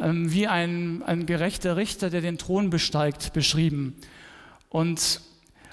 ähm, 0.00 0.32
wie 0.32 0.48
ein, 0.48 1.04
ein 1.06 1.26
gerechter 1.26 1.76
Richter, 1.76 2.10
der 2.10 2.22
den 2.22 2.36
Thron 2.36 2.68
besteigt, 2.68 3.32
beschrieben. 3.32 3.94
Und, 4.68 5.20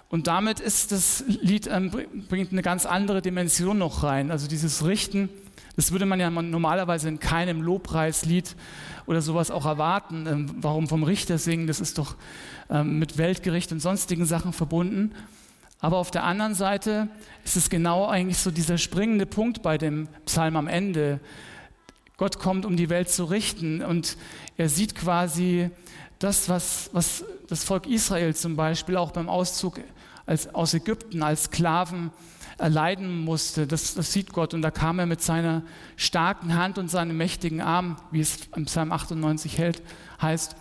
und 0.07 0.27
damit 0.27 0.59
ist 0.59 0.91
das 0.91 1.23
Lied, 1.27 1.65
ähm, 1.65 1.89
bringt 2.29 2.51
eine 2.51 2.61
ganz 2.61 2.85
andere 2.85 3.23
Dimension 3.23 3.79
noch 3.79 4.03
rein. 4.03 4.29
Also 4.29 4.47
dieses 4.47 4.85
Richten, 4.85 5.29
das 5.75 5.91
würde 5.91 6.05
man 6.05 6.19
ja 6.19 6.29
normalerweise 6.29 7.09
in 7.09 7.19
keinem 7.19 7.59
Lobpreislied 7.59 8.55
oder 9.07 9.23
sowas 9.23 9.49
auch 9.49 9.65
erwarten. 9.65 10.27
Ähm, 10.27 10.55
warum 10.61 10.87
vom 10.87 11.01
Richter 11.01 11.39
singen? 11.39 11.65
Das 11.65 11.81
ist 11.81 11.97
doch 11.97 12.15
mit 12.83 13.17
Weltgericht 13.17 13.71
und 13.71 13.81
sonstigen 13.81 14.25
Sachen 14.25 14.53
verbunden. 14.53 15.11
Aber 15.83 15.97
auf 15.97 16.11
der 16.11 16.23
anderen 16.23 16.55
Seite 16.55 17.09
ist 17.43 17.57
es 17.57 17.69
genau 17.69 18.07
eigentlich 18.07 18.37
so 18.37 18.51
dieser 18.51 18.77
springende 18.77 19.25
Punkt 19.25 19.61
bei 19.61 19.77
dem 19.77 20.07
Psalm 20.25 20.55
am 20.55 20.69
Ende. 20.69 21.19
Gott 22.15 22.39
kommt, 22.39 22.65
um 22.65 22.77
die 22.77 22.89
Welt 22.89 23.09
zu 23.09 23.25
richten 23.25 23.83
und 23.83 24.15
er 24.55 24.69
sieht 24.69 24.95
quasi 24.95 25.71
das, 26.19 26.47
was, 26.47 26.89
was 26.93 27.25
das 27.49 27.65
Volk 27.65 27.85
Israel 27.85 28.33
zum 28.33 28.55
Beispiel 28.55 28.95
auch 28.95 29.11
beim 29.11 29.27
Auszug 29.27 29.81
als, 30.25 30.55
aus 30.55 30.73
Ägypten 30.73 31.21
als 31.21 31.43
Sklaven 31.45 32.11
erleiden 32.57 33.19
musste. 33.19 33.67
Das, 33.67 33.93
das 33.93 34.13
sieht 34.13 34.31
Gott 34.31 34.53
und 34.53 34.61
da 34.61 34.71
kam 34.71 34.99
er 34.99 35.05
mit 35.05 35.21
seiner 35.21 35.63
starken 35.97 36.55
Hand 36.55 36.77
und 36.77 36.89
seinem 36.89 37.17
mächtigen 37.17 37.59
Arm, 37.59 37.97
wie 38.09 38.21
es 38.21 38.37
im 38.55 38.67
Psalm 38.67 38.93
98 38.93 39.57
hält, 39.57 39.81
heißt. 40.21 40.55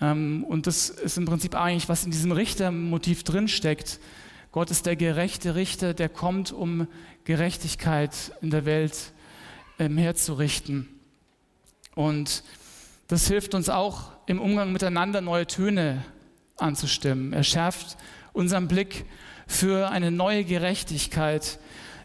Ähm, 0.00 0.44
und 0.44 0.66
das 0.66 0.90
ist 0.90 1.18
im 1.18 1.24
Prinzip 1.24 1.54
eigentlich, 1.54 1.88
was 1.88 2.04
in 2.04 2.10
diesem 2.10 2.32
Richtermotiv 2.32 3.22
drinsteckt. 3.22 4.00
Gott 4.50 4.70
ist 4.70 4.86
der 4.86 4.96
gerechte 4.96 5.54
Richter, 5.54 5.94
der 5.94 6.08
kommt, 6.08 6.52
um 6.52 6.86
Gerechtigkeit 7.24 8.12
in 8.42 8.50
der 8.50 8.64
Welt 8.64 9.12
ähm, 9.78 9.96
herzurichten. 9.96 10.88
Und 11.94 12.42
das 13.08 13.28
hilft 13.28 13.54
uns 13.54 13.68
auch 13.68 14.12
im 14.26 14.40
Umgang 14.40 14.72
miteinander 14.72 15.20
neue 15.20 15.46
Töne 15.46 16.04
anzustimmen. 16.56 17.32
Er 17.32 17.44
schärft 17.44 17.96
unseren 18.32 18.68
Blick 18.68 19.04
für 19.46 19.90
eine 19.90 20.10
neue 20.10 20.44
Gerechtigkeit, 20.44 21.58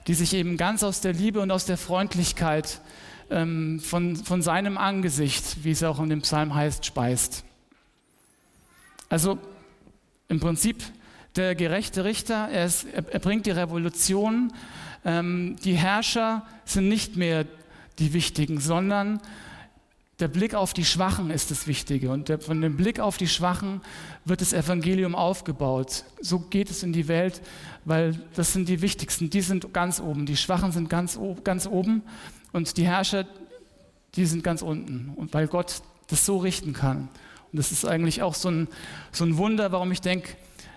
die 0.07 0.13
sich 0.13 0.33
eben 0.33 0.57
ganz 0.57 0.83
aus 0.83 1.01
der 1.01 1.13
Liebe 1.13 1.39
und 1.39 1.51
aus 1.51 1.65
der 1.65 1.77
Freundlichkeit 1.77 2.81
ähm, 3.29 3.79
von, 3.79 4.15
von 4.15 4.41
seinem 4.41 4.77
Angesicht, 4.77 5.63
wie 5.63 5.71
es 5.71 5.83
auch 5.83 5.99
in 5.99 6.09
dem 6.09 6.21
Psalm 6.21 6.55
heißt, 6.55 6.85
speist. 6.85 7.43
Also 9.09 9.37
im 10.27 10.39
Prinzip 10.39 10.83
der 11.35 11.55
gerechte 11.55 12.03
Richter, 12.03 12.49
er, 12.51 12.65
ist, 12.65 12.85
er 12.85 13.19
bringt 13.19 13.45
die 13.45 13.51
Revolution. 13.51 14.51
Ähm, 15.05 15.55
die 15.63 15.75
Herrscher 15.75 16.45
sind 16.65 16.89
nicht 16.89 17.15
mehr 17.15 17.45
die 17.99 18.13
Wichtigen, 18.13 18.59
sondern 18.59 19.21
der 20.19 20.27
Blick 20.27 20.55
auf 20.55 20.73
die 20.73 20.85
Schwachen 20.85 21.29
ist 21.29 21.51
das 21.51 21.67
Wichtige. 21.67 22.09
Und 22.09 22.29
der, 22.29 22.39
von 22.39 22.59
dem 22.59 22.75
Blick 22.75 22.99
auf 22.99 23.17
die 23.17 23.27
Schwachen 23.27 23.81
wird 24.25 24.41
das 24.41 24.51
Evangelium 24.51 25.13
aufgebaut. 25.13 26.05
So 26.21 26.39
geht 26.39 26.71
es 26.71 26.81
in 26.81 26.91
die 26.91 27.07
Welt, 27.07 27.41
weil 27.85 28.19
das 28.35 28.53
sind 28.53 28.67
die 28.67 28.81
Wichtigsten. 28.81 29.29
Die 29.29 29.41
sind 29.41 29.73
ganz 29.73 29.99
oben. 29.99 30.25
Die 30.25 30.37
Schwachen 30.37 30.71
sind 30.71 30.89
ganz, 30.89 31.19
ganz 31.43 31.67
oben. 31.67 32.01
Und 32.51 32.77
die 32.77 32.87
Herrscher, 32.87 33.27
die 34.15 34.25
sind 34.25 34.43
ganz 34.43 34.63
unten. 34.63 35.13
Und 35.15 35.33
weil 35.35 35.47
Gott 35.47 35.81
das 36.07 36.25
so 36.25 36.37
richten 36.37 36.73
kann. 36.73 37.09
Und 37.51 37.59
das 37.59 37.71
ist 37.71 37.85
eigentlich 37.85 38.21
auch 38.21 38.35
so 38.35 38.49
ein, 38.49 38.67
so 39.11 39.25
ein 39.25 39.37
Wunder, 39.37 39.71
warum 39.71 39.91
ich 39.91 40.01
denke, 40.01 40.29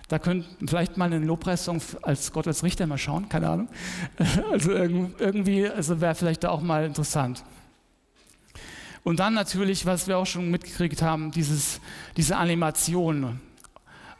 da 0.07 0.19
könnten 0.19 0.67
vielleicht 0.67 0.97
mal 0.97 1.05
einen 1.05 1.25
Lobpreissong 1.25 1.81
als 2.01 2.33
Gott 2.33 2.45
als 2.45 2.63
Richter 2.63 2.85
mal 2.85 2.97
schauen, 2.97 3.29
keine 3.29 3.49
Ahnung. 3.49 3.69
Also 4.51 4.71
irgendwie, 4.71 5.67
also 5.67 6.01
wäre 6.01 6.15
vielleicht 6.15 6.43
da 6.43 6.49
auch 6.49 6.61
mal 6.61 6.85
interessant. 6.85 7.43
Und 9.03 9.19
dann 9.19 9.33
natürlich, 9.33 9.85
was 9.85 10.07
wir 10.07 10.17
auch 10.17 10.25
schon 10.25 10.51
mitgekriegt 10.51 11.01
haben, 11.01 11.31
dieses, 11.31 11.79
diese 12.17 12.35
Animation. 12.35 13.39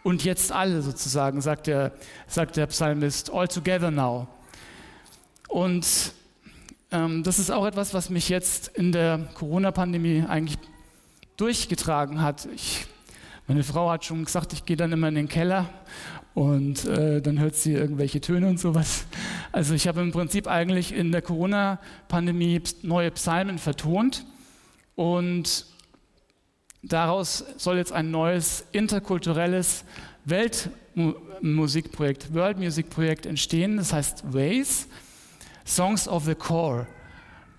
Und 0.03 0.23
jetzt 0.23 0.51
alle 0.51 0.81
sozusagen, 0.81 1.41
sagt 1.41 1.67
der, 1.67 1.91
sagt 2.25 2.55
der 2.55 2.67
Psalmist, 2.67 3.29
all 3.31 3.47
together 3.47 3.91
now. 3.91 4.27
Und 5.47 6.13
ähm, 6.91 7.23
das 7.23 7.37
ist 7.37 7.51
auch 7.51 7.65
etwas, 7.65 7.93
was 7.93 8.09
mich 8.09 8.29
jetzt 8.29 8.69
in 8.69 8.91
der 8.91 9.29
Corona-Pandemie 9.35 10.25
eigentlich 10.27 10.57
durchgetragen 11.41 12.21
hat. 12.21 12.47
Ich 12.55 12.85
meine 13.47 13.63
Frau 13.63 13.89
hat 13.89 14.05
schon 14.05 14.23
gesagt, 14.23 14.53
ich 14.53 14.63
gehe 14.63 14.77
dann 14.77 14.91
immer 14.91 15.07
in 15.07 15.15
den 15.15 15.27
Keller 15.27 15.67
und 16.35 16.85
äh, 16.85 17.19
dann 17.19 17.39
hört 17.39 17.55
sie 17.55 17.73
irgendwelche 17.73 18.21
Töne 18.21 18.47
und 18.47 18.59
sowas. 18.59 19.05
Also 19.51 19.73
ich 19.73 19.87
habe 19.87 20.01
im 20.01 20.11
Prinzip 20.11 20.47
eigentlich 20.47 20.93
in 20.93 21.11
der 21.11 21.23
Corona-Pandemie 21.23 22.61
neue 22.83 23.09
Psalmen 23.11 23.57
vertont 23.57 24.25
und 24.95 25.65
daraus 26.83 27.43
soll 27.57 27.77
jetzt 27.77 27.91
ein 27.91 28.11
neues 28.11 28.65
interkulturelles 28.71 29.83
Weltmusikprojekt, 30.25 32.33
World 32.33 32.59
Music 32.59 32.91
Projekt 32.91 33.25
entstehen. 33.25 33.77
Das 33.77 33.91
heißt 33.91 34.31
Ways, 34.31 34.87
Songs 35.65 36.07
of 36.07 36.25
the 36.25 36.35
Core. 36.35 36.85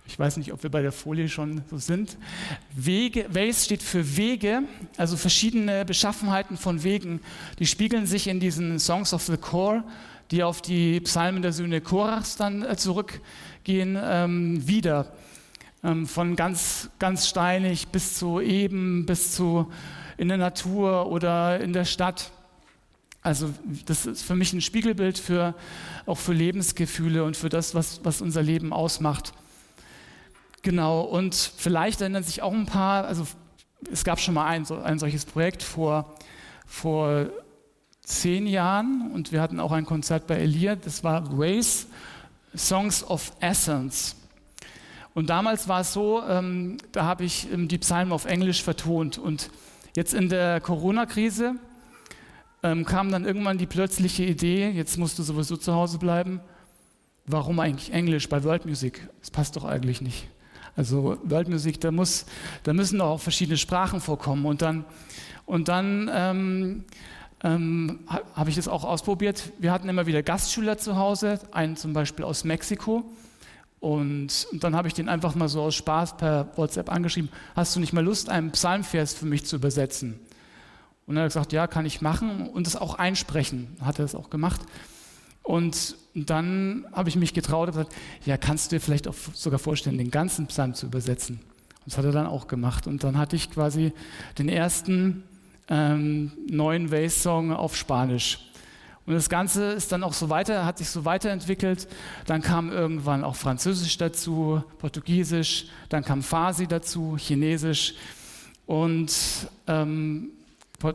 Ich 0.07 0.19
weiß 0.19 0.37
nicht, 0.37 0.53
ob 0.53 0.63
wir 0.63 0.71
bei 0.71 0.83
der 0.83 0.93
Folie 0.93 1.29
schon 1.29 1.63
so 1.71 1.79
sind. 1.79 2.19
Wege, 2.75 3.27
Ways 3.31 3.65
steht 3.65 3.83
für 3.83 4.17
Wege, 4.17 4.63
also 4.97 5.17
verschiedene 5.17 5.85
Beschaffenheiten 5.85 6.57
von 6.57 6.83
Wegen, 6.83 7.21
die 7.59 7.67
spiegeln 7.67 8.07
sich 8.07 8.27
in 8.27 8.41
diesen 8.41 8.79
Songs 8.79 9.15
of 9.15 9.23
the 9.23 9.37
Core, 9.37 9.85
die 10.31 10.43
auf 10.43 10.61
die 10.61 11.01
Psalmen 11.01 11.43
der 11.43 11.53
Söhne 11.53 11.81
Korachs 11.81 12.37
dann 12.37 12.63
äh, 12.63 12.77
zurückgehen, 12.77 13.99
ähm, 14.03 14.67
wieder. 14.67 15.13
Ähm, 15.85 16.07
von 16.07 16.37
ganz, 16.37 16.91
ganz 16.99 17.29
steinig 17.29 17.89
bis 17.89 18.17
zu 18.17 18.41
eben, 18.41 19.07
bis 19.07 19.33
zu 19.33 19.71
in 20.17 20.29
der 20.29 20.39
Natur 20.39 21.11
oder 21.11 21.61
in 21.61 21.73
der 21.73 21.85
Stadt. 21.85 22.31
Also 23.23 23.53
das 23.87 24.07
ist 24.07 24.23
für 24.23 24.35
mich 24.35 24.53
ein 24.53 24.61
Spiegelbild 24.61 25.19
für, 25.19 25.55
auch 26.07 26.19
für 26.19 26.33
Lebensgefühle 26.33 27.25
und 27.25 27.37
für 27.37 27.49
das, 27.49 27.75
was, 27.75 28.05
was 28.05 28.21
unser 28.21 28.43
Leben 28.43 28.73
ausmacht. 28.73 29.33
Genau, 30.63 31.01
und 31.01 31.35
vielleicht 31.35 32.01
erinnern 32.01 32.23
sich 32.23 32.41
auch 32.41 32.53
ein 32.53 32.67
paar, 32.67 33.05
also 33.05 33.27
es 33.91 34.05
gab 34.05 34.21
schon 34.21 34.35
mal 34.35 34.47
ein, 34.47 34.65
ein 34.71 34.99
solches 35.01 35.25
Projekt 35.25 35.63
vor, 35.63 36.15
vor 36.67 37.27
zehn 38.05 38.47
Jahren 38.47 39.11
und 39.13 39.33
wir 39.33 39.41
hatten 39.41 39.59
auch 39.59 39.73
ein 39.73 39.85
Konzert 39.85 40.29
bei 40.29 40.37
Elia, 40.37 40.77
das 40.77 41.03
war 41.03 41.25
Race 41.37 41.89
Songs 42.55 43.03
of 43.05 43.33
Essence. 43.41 44.15
Und 45.15 45.31
damals 45.31 45.67
war 45.67 45.81
es 45.81 45.93
so, 45.93 46.23
ähm, 46.29 46.79
da 46.93 47.05
habe 47.05 47.25
ich 47.25 47.53
ähm, 47.53 47.67
die 47.67 47.79
Psalmen 47.79 48.13
auf 48.13 48.25
Englisch 48.25 48.63
vertont 48.63 49.19
und 49.19 49.51
jetzt 49.97 50.15
in 50.15 50.29
der 50.29 50.61
Corona-Krise 50.61 51.57
ähm, 52.63 52.85
kam 52.85 53.11
dann 53.11 53.25
irgendwann 53.25 53.59
die 53.59 53.67
plötzliche 53.67 54.25
Idee, 54.25 54.71
jetzt 54.71 54.97
musst 54.97 55.19
du 55.19 55.25
sowieso 55.25 55.57
zu 55.57 55.75
Hause 55.75 55.99
bleiben, 55.99 56.41
warum 57.27 57.59
eigentlich 57.59 57.93
Englisch 57.93 58.29
bei 58.29 58.45
World 58.45 58.65
Music? 58.65 59.09
Das 59.21 59.31
passt 59.31 59.57
doch 59.57 59.65
eigentlich 59.65 60.01
nicht. 60.01 60.29
Also 60.77 61.19
Weltmusik, 61.23 61.81
da, 61.81 61.91
muss, 61.91 62.25
da 62.63 62.73
müssen 62.73 63.01
auch 63.01 63.21
verschiedene 63.21 63.59
Sprachen 63.59 64.01
vorkommen. 64.01 64.47
Und 64.47 64.63
dann, 64.63 64.85
und 65.45 65.69
dann 65.69 66.11
ähm, 66.13 66.85
ähm, 67.45 68.01
habe 68.35 68.51
ich 68.51 68.57
das 68.57 68.69
auch 68.69 68.85
ausprobiert. 68.85 69.53
Wir 69.59 69.73
hatten 69.73 69.89
immer 69.89 70.07
wieder 70.07 70.23
Gastschüler 70.23 70.79
zu 70.79 70.97
Hause, 70.97 71.41
einen 71.53 71.77
zum 71.77 71.93
Beispiel 71.93 72.25
aus 72.25 72.45
Mexiko. 72.45 73.05
Und, 73.81 74.47
und 74.53 74.63
dann 74.63 74.77
habe 74.77 74.87
ich 74.87 74.95
den 74.95 75.09
einfach 75.09 75.35
mal 75.35 75.49
so 75.49 75.63
aus 75.63 75.75
Spaß 75.75 76.17
per 76.17 76.57
WhatsApp 76.57 76.91
angeschrieben, 76.91 77.31
hast 77.57 77.75
du 77.75 77.81
nicht 77.81 77.93
mal 77.93 78.05
Lust, 78.05 78.29
einen 78.29 78.53
Psalmvers 78.53 79.13
für 79.13 79.27
mich 79.27 79.45
zu 79.45 79.57
übersetzen? 79.57 80.21
Und 81.07 81.17
er 81.17 81.25
hat 81.25 81.31
gesagt, 81.31 81.53
ja, 81.53 81.67
kann 81.67 81.85
ich 81.85 82.01
machen 82.01 82.49
und 82.49 82.69
das 82.69 82.77
auch 82.77 82.95
einsprechen. 82.95 83.77
Hat 83.81 83.99
er 83.99 84.05
das 84.05 84.15
auch 84.15 84.31
gemacht. 84.31 84.61
Und 85.43 85.97
dann 86.15 86.87
habe 86.93 87.09
ich 87.09 87.17
mich 87.17 87.35
getraut 87.35 87.69
und 87.69 87.75
gesagt, 87.75 87.95
ja, 88.25 88.37
kannst 88.37 88.71
du 88.71 88.77
dir 88.77 88.81
vielleicht 88.81 89.09
auch 89.09 89.15
sogar 89.35 89.59
vorstellen, 89.59 89.99
den 89.99 90.11
ganzen 90.11 90.47
Psalm 90.47 90.75
zu 90.75 90.87
übersetzen? 90.87 91.37
Und 91.37 91.87
das 91.87 91.99
hat 91.99 92.05
er 92.05 92.13
dann 92.13 92.27
auch 92.27 92.47
gemacht. 92.47 92.87
Und 92.87 93.03
dann 93.03 93.19
hatte 93.19 93.37
ich 93.37 93.51
quasi 93.51 93.93
den 94.39 94.49
ersten 94.49 95.25
ähm, 95.69 96.33
neuen 96.49 96.93
Waze-Song 96.93 97.53
auf 97.53 97.77
Spanisch. 97.77 98.39
Und 99.05 99.15
das 99.15 99.29
Ganze 99.29 99.73
ist 99.73 99.91
dann 99.91 100.05
auch 100.05 100.13
so 100.13 100.31
weiter, 100.31 100.65
hat 100.65 100.79
sich 100.79 100.89
so 100.89 101.05
weiterentwickelt. 101.05 101.89
Dann 102.27 102.41
kam 102.41 102.71
irgendwann 102.71 103.25
auch 103.25 103.35
Französisch 103.35 103.99
dazu, 103.99 104.63
Portugiesisch, 104.79 105.67
dann 105.89 106.05
kam 106.05 106.23
Farsi 106.23 106.69
dazu, 106.69 107.17
Chinesisch 107.19 107.95
und 108.67 109.13
ähm, 109.67 110.29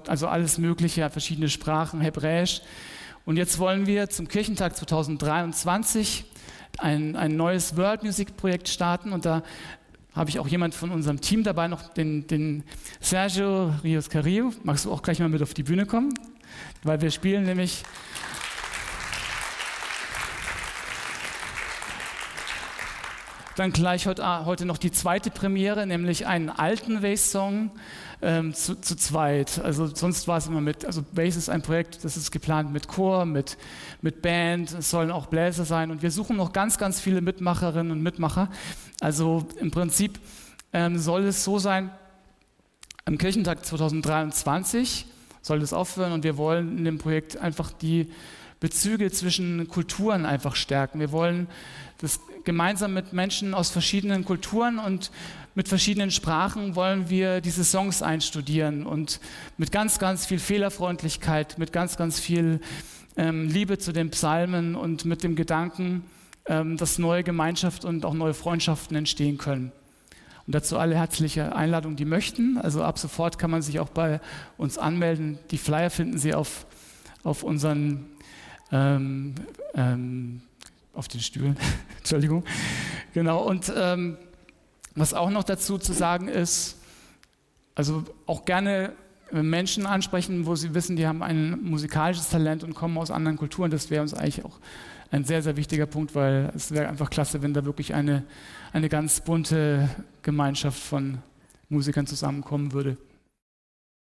also 0.07 0.27
alles 0.27 0.57
Mögliche, 0.57 1.09
verschiedene 1.09 1.49
Sprachen, 1.49 1.99
Hebräisch. 1.99 2.61
Und 3.27 3.35
jetzt 3.35 3.59
wollen 3.59 3.87
wir 3.87 4.09
zum 4.09 4.29
Kirchentag 4.29 4.77
2023 4.77 6.23
ein, 6.77 7.17
ein 7.17 7.35
neues 7.35 7.75
World 7.75 8.03
Music 8.03 8.37
Projekt 8.37 8.69
starten 8.69 9.11
und 9.11 9.25
da 9.25 9.43
habe 10.13 10.29
ich 10.29 10.39
auch 10.39 10.47
jemand 10.47 10.73
von 10.73 10.91
unserem 10.91 11.19
Team 11.19 11.43
dabei, 11.43 11.67
noch 11.67 11.93
den, 11.93 12.25
den 12.27 12.63
Sergio 13.01 13.73
Rios 13.83 14.09
Carrillo. 14.09 14.53
Magst 14.63 14.85
du 14.85 14.93
auch 14.93 15.01
gleich 15.01 15.19
mal 15.19 15.27
mit 15.27 15.43
auf 15.43 15.53
die 15.53 15.63
Bühne 15.63 15.85
kommen? 15.85 16.13
Weil 16.83 17.01
wir 17.01 17.11
spielen 17.11 17.43
nämlich 17.43 17.83
Dann 23.57 23.73
gleich 23.73 24.07
heute, 24.07 24.23
ah, 24.23 24.45
heute 24.45 24.65
noch 24.65 24.77
die 24.77 24.91
zweite 24.91 25.31
Premiere, 25.31 25.85
nämlich 25.85 26.27
einen 26.27 26.49
alten 26.49 27.01
Bass-Song 27.01 27.71
ähm, 28.21 28.53
zu, 28.53 28.79
zu, 28.79 28.95
zweit. 28.95 29.59
Also 29.59 29.87
sonst 29.87 30.27
war 30.27 30.37
es 30.37 30.47
immer 30.47 30.61
mit, 30.61 30.85
also 30.85 31.03
Bass 31.13 31.35
ist 31.35 31.49
ein 31.49 31.61
Projekt, 31.61 32.03
das 32.03 32.17
ist 32.17 32.31
geplant 32.31 32.71
mit 32.71 32.87
Chor, 32.87 33.25
mit, 33.25 33.57
mit 34.01 34.21
Band, 34.21 34.73
es 34.73 34.89
sollen 34.89 35.11
auch 35.11 35.27
Bläser 35.27 35.65
sein 35.65 35.91
und 35.91 36.01
wir 36.01 36.11
suchen 36.11 36.37
noch 36.37 36.53
ganz, 36.53 36.77
ganz 36.77 36.99
viele 36.99 37.21
Mitmacherinnen 37.21 37.91
und 37.91 38.01
Mitmacher. 38.01 38.49
Also 39.01 39.45
im 39.59 39.71
Prinzip 39.71 40.19
ähm, 40.73 40.97
soll 40.97 41.25
es 41.25 41.43
so 41.43 41.59
sein, 41.59 41.91
am 43.05 43.17
Kirchentag 43.17 43.65
2023 43.65 45.05
soll 45.41 45.61
es 45.61 45.71
aufhören 45.71 46.11
und 46.11 46.23
wir 46.23 46.37
wollen 46.37 46.77
in 46.77 46.83
dem 46.83 46.97
Projekt 46.97 47.37
einfach 47.37 47.71
die 47.71 48.11
Bezüge 48.59 49.11
zwischen 49.11 49.67
Kulturen 49.67 50.25
einfach 50.25 50.55
stärken. 50.55 50.99
Wir 50.99 51.11
wollen 51.11 51.47
das 51.99 52.19
gemeinsam 52.43 52.93
mit 52.93 53.13
Menschen 53.13 53.53
aus 53.53 53.69
verschiedenen 53.69 54.23
Kulturen 54.25 54.79
und 54.79 55.11
mit 55.53 55.67
verschiedenen 55.67 56.11
Sprachen 56.11 56.75
wollen 56.75 57.09
wir 57.09 57.41
diese 57.41 57.63
Songs 57.63 58.01
einstudieren 58.01 58.85
und 58.85 59.19
mit 59.57 59.71
ganz, 59.71 59.97
ganz 59.99 60.25
viel 60.25 60.39
Fehlerfreundlichkeit, 60.39 61.57
mit 61.57 61.73
ganz, 61.73 61.97
ganz 61.97 62.19
viel 62.19 62.61
ähm, 63.17 63.47
Liebe 63.47 63.79
zu 63.79 63.91
den 63.91 64.11
Psalmen 64.11 64.75
und 64.75 65.05
mit 65.05 65.23
dem 65.23 65.35
Gedanken, 65.35 66.03
ähm, 66.45 66.77
dass 66.77 66.99
neue 66.99 67.23
Gemeinschaft 67.23 67.85
und 67.85 68.05
auch 68.05 68.13
neue 68.13 68.35
Freundschaften 68.35 68.95
entstehen 68.95 69.37
können. 69.37 69.71
Und 70.45 70.55
dazu 70.55 70.77
alle 70.77 70.95
herzliche 70.95 71.55
Einladung, 71.55 71.95
die 71.95 72.05
möchten. 72.05 72.57
Also 72.57 72.83
ab 72.83 72.97
sofort 72.97 73.37
kann 73.37 73.51
man 73.51 73.61
sich 73.61 73.79
auch 73.79 73.89
bei 73.89 74.21
uns 74.57 74.77
anmelden. 74.77 75.39
Die 75.51 75.57
Flyer 75.57 75.89
finden 75.89 76.17
Sie 76.17 76.33
auf, 76.33 76.65
auf 77.23 77.43
unseren 77.43 78.05
ähm, 78.71 79.35
ähm, 79.73 80.41
auf 80.93 81.07
den 81.07 81.21
Stühlen, 81.21 81.57
Entschuldigung. 81.97 82.43
Genau, 83.13 83.43
und 83.43 83.71
ähm, 83.75 84.17
was 84.95 85.13
auch 85.13 85.29
noch 85.29 85.43
dazu 85.43 85.77
zu 85.77 85.93
sagen 85.93 86.27
ist, 86.27 86.77
also 87.75 88.03
auch 88.25 88.45
gerne 88.45 88.93
Menschen 89.31 89.85
ansprechen, 89.85 90.45
wo 90.45 90.55
sie 90.55 90.73
wissen, 90.73 90.95
die 90.95 91.05
haben 91.05 91.21
ein 91.21 91.61
musikalisches 91.61 92.29
Talent 92.29 92.63
und 92.63 92.73
kommen 92.73 92.97
aus 92.97 93.11
anderen 93.11 93.37
Kulturen. 93.37 93.69
Das 93.71 93.89
wäre 93.89 94.01
uns 94.01 94.13
eigentlich 94.13 94.45
auch 94.45 94.59
ein 95.11 95.23
sehr, 95.23 95.41
sehr 95.41 95.57
wichtiger 95.57 95.85
Punkt, 95.85 96.15
weil 96.15 96.51
es 96.55 96.71
wäre 96.71 96.87
einfach 96.87 97.09
klasse, 97.09 97.41
wenn 97.41 97.53
da 97.53 97.65
wirklich 97.65 97.93
eine, 97.93 98.23
eine 98.73 98.89
ganz 98.89 99.21
bunte 99.21 99.89
Gemeinschaft 100.21 100.81
von 100.81 101.19
Musikern 101.69 102.07
zusammenkommen 102.07 102.73
würde. 102.73 102.97